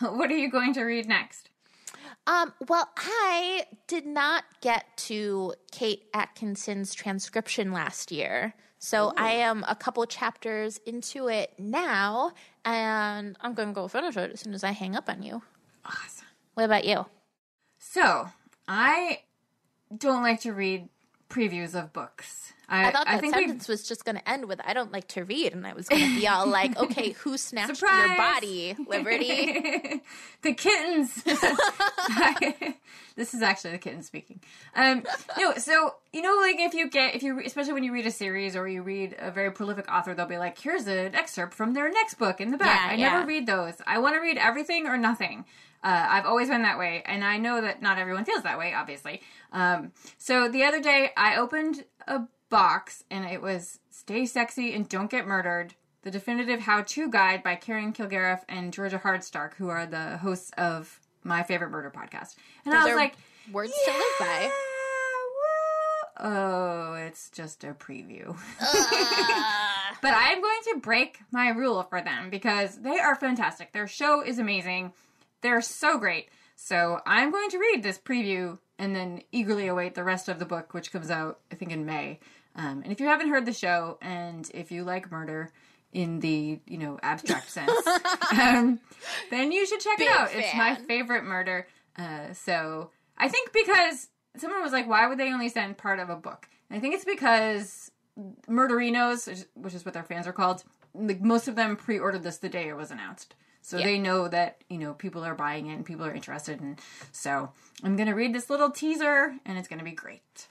what 0.00 0.30
are 0.30 0.36
you 0.36 0.50
going 0.50 0.72
to 0.74 0.82
read 0.82 1.06
next? 1.06 1.50
Um, 2.26 2.52
well, 2.68 2.88
I 2.96 3.66
did 3.88 4.06
not 4.06 4.44
get 4.60 4.84
to 5.08 5.54
Kate 5.72 6.04
Atkinson's 6.14 6.94
transcription 6.94 7.72
last 7.72 8.12
year. 8.12 8.54
So 8.78 9.08
Ooh. 9.08 9.14
I 9.16 9.30
am 9.32 9.64
a 9.68 9.74
couple 9.74 10.04
chapters 10.06 10.78
into 10.86 11.28
it 11.28 11.52
now, 11.58 12.32
and 12.64 13.36
I'm 13.40 13.54
going 13.54 13.68
to 13.68 13.74
go 13.74 13.88
finish 13.88 14.16
it 14.16 14.32
as 14.32 14.40
soon 14.40 14.54
as 14.54 14.64
I 14.64 14.72
hang 14.72 14.96
up 14.96 15.08
on 15.08 15.22
you. 15.22 15.42
Awesome. 15.84 16.26
What 16.54 16.64
about 16.64 16.84
you? 16.84 17.06
So 17.78 18.28
I 18.68 19.20
don't 19.96 20.22
like 20.22 20.40
to 20.40 20.52
read 20.52 20.88
previews 21.28 21.74
of 21.80 21.92
books. 21.92 22.52
I, 22.72 22.88
I 22.88 22.90
thought 22.90 23.04
that 23.04 23.22
I 23.22 23.30
sentence 23.30 23.68
was 23.68 23.86
just 23.86 24.06
going 24.06 24.16
to 24.16 24.26
end 24.26 24.46
with 24.46 24.58
"I 24.64 24.72
don't 24.72 24.90
like 24.90 25.06
to 25.08 25.24
read," 25.24 25.52
and 25.52 25.66
I 25.66 25.74
was 25.74 25.88
going 25.88 26.02
to 26.02 26.20
be 26.20 26.26
all 26.26 26.46
like, 26.46 26.74
"Okay, 26.80 27.10
who 27.10 27.36
snatched 27.36 27.76
Surprise! 27.76 28.08
your 28.08 28.16
body, 28.16 28.76
Liberty?" 28.88 30.00
the 30.40 30.54
kittens. 30.54 31.22
this 33.16 33.34
is 33.34 33.42
actually 33.42 33.72
the 33.72 33.78
kitten 33.78 34.02
speaking. 34.02 34.40
Um, 34.74 35.04
no, 35.38 35.54
so 35.56 35.96
you 36.14 36.22
know, 36.22 36.34
like 36.40 36.56
if 36.60 36.72
you 36.72 36.88
get 36.88 37.14
if 37.14 37.22
you 37.22 37.42
especially 37.44 37.74
when 37.74 37.84
you 37.84 37.92
read 37.92 38.06
a 38.06 38.10
series 38.10 38.56
or 38.56 38.66
you 38.66 38.80
read 38.82 39.16
a 39.18 39.30
very 39.30 39.50
prolific 39.50 39.86
author, 39.92 40.14
they'll 40.14 40.24
be 40.24 40.38
like, 40.38 40.58
"Here's 40.58 40.86
an 40.86 41.14
excerpt 41.14 41.52
from 41.52 41.74
their 41.74 41.90
next 41.90 42.14
book 42.14 42.40
in 42.40 42.52
the 42.52 42.56
back." 42.56 42.86
Yeah, 42.86 42.92
I 42.92 42.94
yeah. 42.94 43.10
never 43.16 43.26
read 43.26 43.46
those. 43.46 43.74
I 43.86 43.98
want 43.98 44.14
to 44.14 44.20
read 44.20 44.38
everything 44.38 44.86
or 44.86 44.96
nothing. 44.96 45.44
Uh, 45.84 46.06
I've 46.08 46.26
always 46.26 46.48
been 46.48 46.62
that 46.62 46.78
way, 46.78 47.02
and 47.04 47.22
I 47.22 47.36
know 47.36 47.60
that 47.60 47.82
not 47.82 47.98
everyone 47.98 48.24
feels 48.24 48.44
that 48.44 48.56
way, 48.56 48.72
obviously. 48.72 49.20
Um, 49.52 49.92
so 50.16 50.48
the 50.48 50.62
other 50.62 50.80
day, 50.80 51.10
I 51.16 51.36
opened 51.36 51.84
a 52.06 52.22
box, 52.52 53.02
and 53.10 53.24
it 53.24 53.42
was 53.42 53.80
"Stay 53.90 54.26
Sexy 54.26 54.72
and 54.74 54.88
Don't 54.88 55.10
Get 55.10 55.26
Murdered." 55.26 55.74
The 56.02 56.10
definitive 56.10 56.60
how-to 56.60 57.10
guide 57.10 57.42
by 57.42 57.54
Karen 57.54 57.92
Kilgariff 57.92 58.42
and 58.48 58.72
Georgia 58.72 58.98
Hardstark, 58.98 59.54
who 59.54 59.68
are 59.68 59.86
the 59.86 60.18
hosts 60.18 60.50
of 60.58 61.00
my 61.22 61.42
favorite 61.42 61.70
murder 61.70 61.92
podcast. 61.94 62.34
And 62.64 62.74
Those 62.74 62.82
I 62.82 62.84
was 62.86 62.96
like, 62.96 63.14
words 63.52 63.72
yeah, 63.86 63.92
to 63.92 63.98
live 63.98 64.18
by. 64.18 64.50
Oh, 66.18 66.94
it's 66.94 67.30
just 67.30 67.64
a 67.64 67.72
preview. 67.72 68.36
Uh. 68.60 69.94
but 70.02 70.14
I'm 70.14 70.40
going 70.40 70.60
to 70.72 70.80
break 70.80 71.18
my 71.30 71.48
rule 71.50 71.82
for 71.84 72.00
them 72.00 72.30
because 72.30 72.80
they 72.80 72.98
are 72.98 73.16
fantastic. 73.16 73.72
Their 73.72 73.86
show 73.88 74.22
is 74.22 74.38
amazing. 74.38 74.92
They're 75.40 75.62
so 75.62 75.98
great. 75.98 76.28
So 76.54 77.00
I'm 77.06 77.30
going 77.30 77.50
to 77.50 77.58
read 77.58 77.82
this 77.82 77.98
preview 77.98 78.58
and 78.78 78.94
then 78.94 79.22
eagerly 79.32 79.66
await 79.66 79.94
the 79.94 80.04
rest 80.04 80.28
of 80.28 80.38
the 80.38 80.44
book, 80.44 80.74
which 80.74 80.92
comes 80.92 81.10
out, 81.10 81.40
I 81.50 81.56
think, 81.56 81.72
in 81.72 81.86
May. 81.86 82.20
Um, 82.54 82.82
and 82.82 82.92
if 82.92 83.00
you 83.00 83.06
haven't 83.06 83.30
heard 83.30 83.46
the 83.46 83.52
show 83.52 83.98
and 84.02 84.50
if 84.52 84.70
you 84.70 84.84
like 84.84 85.10
murder, 85.10 85.50
in 85.92 86.20
the 86.20 86.58
you 86.66 86.78
know 86.78 86.98
abstract 87.02 87.50
sense, 87.50 87.70
um, 88.32 88.80
then 89.30 89.52
you 89.52 89.66
should 89.66 89.80
check 89.80 89.98
Big 89.98 90.08
it 90.08 90.12
out. 90.16 90.30
Fan. 90.30 90.42
It's 90.42 90.54
my 90.54 90.74
favorite 90.74 91.24
murder. 91.24 91.66
Uh, 91.96 92.32
so 92.32 92.90
I 93.18 93.28
think 93.28 93.52
because 93.52 94.08
someone 94.36 94.62
was 94.62 94.72
like, 94.72 94.88
why 94.88 95.06
would 95.06 95.18
they 95.18 95.32
only 95.32 95.48
send 95.48 95.76
part 95.76 95.98
of 95.98 96.10
a 96.10 96.16
book? 96.16 96.48
And 96.70 96.78
I 96.78 96.80
think 96.80 96.94
it's 96.94 97.04
because 97.04 97.90
murderinos, 98.48 99.46
which 99.54 99.74
is 99.74 99.84
what 99.84 99.94
their 99.94 100.02
fans 100.02 100.26
are 100.26 100.32
called, 100.32 100.64
like 100.94 101.20
most 101.20 101.48
of 101.48 101.56
them 101.56 101.76
pre-ordered 101.76 102.22
this 102.22 102.38
the 102.38 102.48
day 102.48 102.68
it 102.68 102.76
was 102.76 102.90
announced. 102.90 103.34
So 103.64 103.78
they 103.78 103.96
know 103.96 104.26
that, 104.26 104.64
you 104.68 104.76
know, 104.76 104.92
people 104.92 105.24
are 105.24 105.36
buying 105.36 105.68
it 105.68 105.74
and 105.74 105.86
people 105.86 106.04
are 106.04 106.12
interested. 106.12 106.60
And 106.60 106.80
so 107.12 107.52
I'm 107.84 107.94
going 107.94 108.08
to 108.08 108.14
read 108.14 108.34
this 108.34 108.50
little 108.50 108.70
teaser 108.70 109.36
and 109.46 109.56
it's 109.56 109.68
going 109.68 109.78
to 109.78 109.84
be 109.84 109.92
great. 109.92 110.48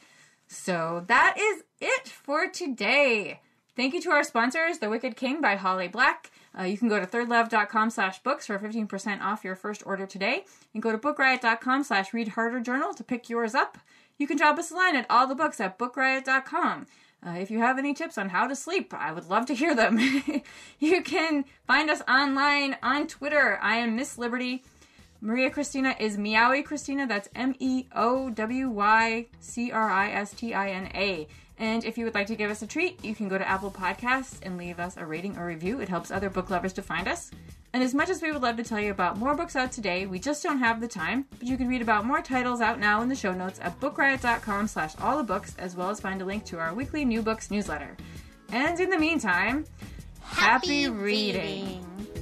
So 0.51 1.05
that 1.07 1.37
is 1.39 1.63
it 1.79 2.09
for 2.09 2.47
today. 2.49 3.39
Thank 3.77 3.93
you 3.93 4.01
to 4.01 4.11
our 4.11 4.23
sponsors, 4.23 4.79
The 4.79 4.89
Wicked 4.89 5.15
King 5.15 5.39
by 5.39 5.55
Holly 5.55 5.87
Black. 5.87 6.29
Uh, 6.57 6.63
you 6.63 6.77
can 6.77 6.89
go 6.89 6.99
to 6.99 7.07
thirdlove.com 7.07 7.89
slash 7.89 8.21
books 8.21 8.47
for 8.47 8.59
15% 8.59 9.21
off 9.21 9.45
your 9.45 9.55
first 9.55 9.81
order 9.85 10.05
today. 10.05 10.43
And 10.73 10.83
go 10.83 10.91
to 10.91 10.97
bookriot.com 10.97 11.85
slash 11.85 12.13
read 12.13 12.27
harder 12.29 12.59
journal 12.59 12.93
to 12.95 13.03
pick 13.03 13.29
yours 13.29 13.55
up. 13.55 13.77
You 14.17 14.27
can 14.27 14.35
drop 14.35 14.59
us 14.59 14.71
a 14.71 14.75
line 14.75 14.97
at 14.97 15.05
all 15.09 15.25
the 15.25 15.35
books 15.35 15.61
at 15.61 15.79
bookriot.com. 15.79 16.85
Uh, 17.25 17.31
if 17.31 17.49
you 17.49 17.59
have 17.59 17.79
any 17.79 17.93
tips 17.93 18.17
on 18.17 18.29
how 18.29 18.45
to 18.45 18.55
sleep, 18.55 18.93
I 18.93 19.13
would 19.13 19.29
love 19.29 19.45
to 19.45 19.55
hear 19.55 19.73
them. 19.73 19.99
you 20.79 21.01
can 21.01 21.45
find 21.65 21.89
us 21.89 22.01
online 22.09 22.75
on 22.83 23.07
Twitter. 23.07 23.57
I 23.61 23.77
am 23.77 23.95
Miss 23.95 24.17
Liberty. 24.17 24.63
Maria 25.23 25.51
Cristina 25.51 25.95
is 25.99 26.17
Meowy 26.17 26.65
Cristina. 26.65 27.05
That's 27.05 27.29
M 27.35 27.55
E 27.59 27.85
O 27.95 28.31
W 28.31 28.69
Y 28.69 29.27
C 29.39 29.71
R 29.71 29.89
I 29.89 30.09
S 30.09 30.33
T 30.33 30.55
I 30.55 30.71
N 30.71 30.89
A. 30.95 31.27
And 31.59 31.85
if 31.85 31.95
you 31.95 32.05
would 32.05 32.15
like 32.15 32.25
to 32.27 32.35
give 32.35 32.49
us 32.49 32.63
a 32.63 32.67
treat, 32.67 33.05
you 33.05 33.13
can 33.13 33.27
go 33.27 33.37
to 33.37 33.47
Apple 33.47 33.69
Podcasts 33.69 34.39
and 34.41 34.57
leave 34.57 34.79
us 34.79 34.97
a 34.97 35.05
rating 35.05 35.37
or 35.37 35.45
review. 35.45 35.79
It 35.79 35.89
helps 35.89 36.09
other 36.09 36.31
book 36.31 36.49
lovers 36.49 36.73
to 36.73 36.81
find 36.81 37.07
us. 37.07 37.29
And 37.73 37.83
as 37.83 37.93
much 37.93 38.09
as 38.09 38.19
we 38.19 38.31
would 38.31 38.41
love 38.41 38.57
to 38.57 38.63
tell 38.63 38.79
you 38.79 38.89
about 38.89 39.17
more 39.17 39.35
books 39.35 39.55
out 39.55 39.71
today, 39.71 40.07
we 40.07 40.17
just 40.17 40.41
don't 40.41 40.57
have 40.57 40.81
the 40.81 40.87
time. 40.87 41.27
But 41.37 41.47
you 41.47 41.55
can 41.55 41.67
read 41.67 41.83
about 41.83 42.03
more 42.03 42.23
titles 42.23 42.59
out 42.59 42.79
now 42.79 43.03
in 43.03 43.09
the 43.09 43.15
show 43.15 43.31
notes 43.31 43.59
at 43.61 43.79
bookriot.com 43.79 44.67
slash 44.67 44.95
all 44.99 45.17
the 45.17 45.23
books, 45.23 45.55
as 45.59 45.75
well 45.75 45.91
as 45.91 45.99
find 45.99 46.19
a 46.23 46.25
link 46.25 46.45
to 46.45 46.57
our 46.57 46.73
weekly 46.73 47.05
new 47.05 47.21
books 47.21 47.51
newsletter. 47.51 47.95
And 48.51 48.79
in 48.79 48.89
the 48.89 48.97
meantime, 48.97 49.65
happy, 50.23 50.81
happy 50.81 50.89
reading. 50.89 51.85
reading. 51.99 52.20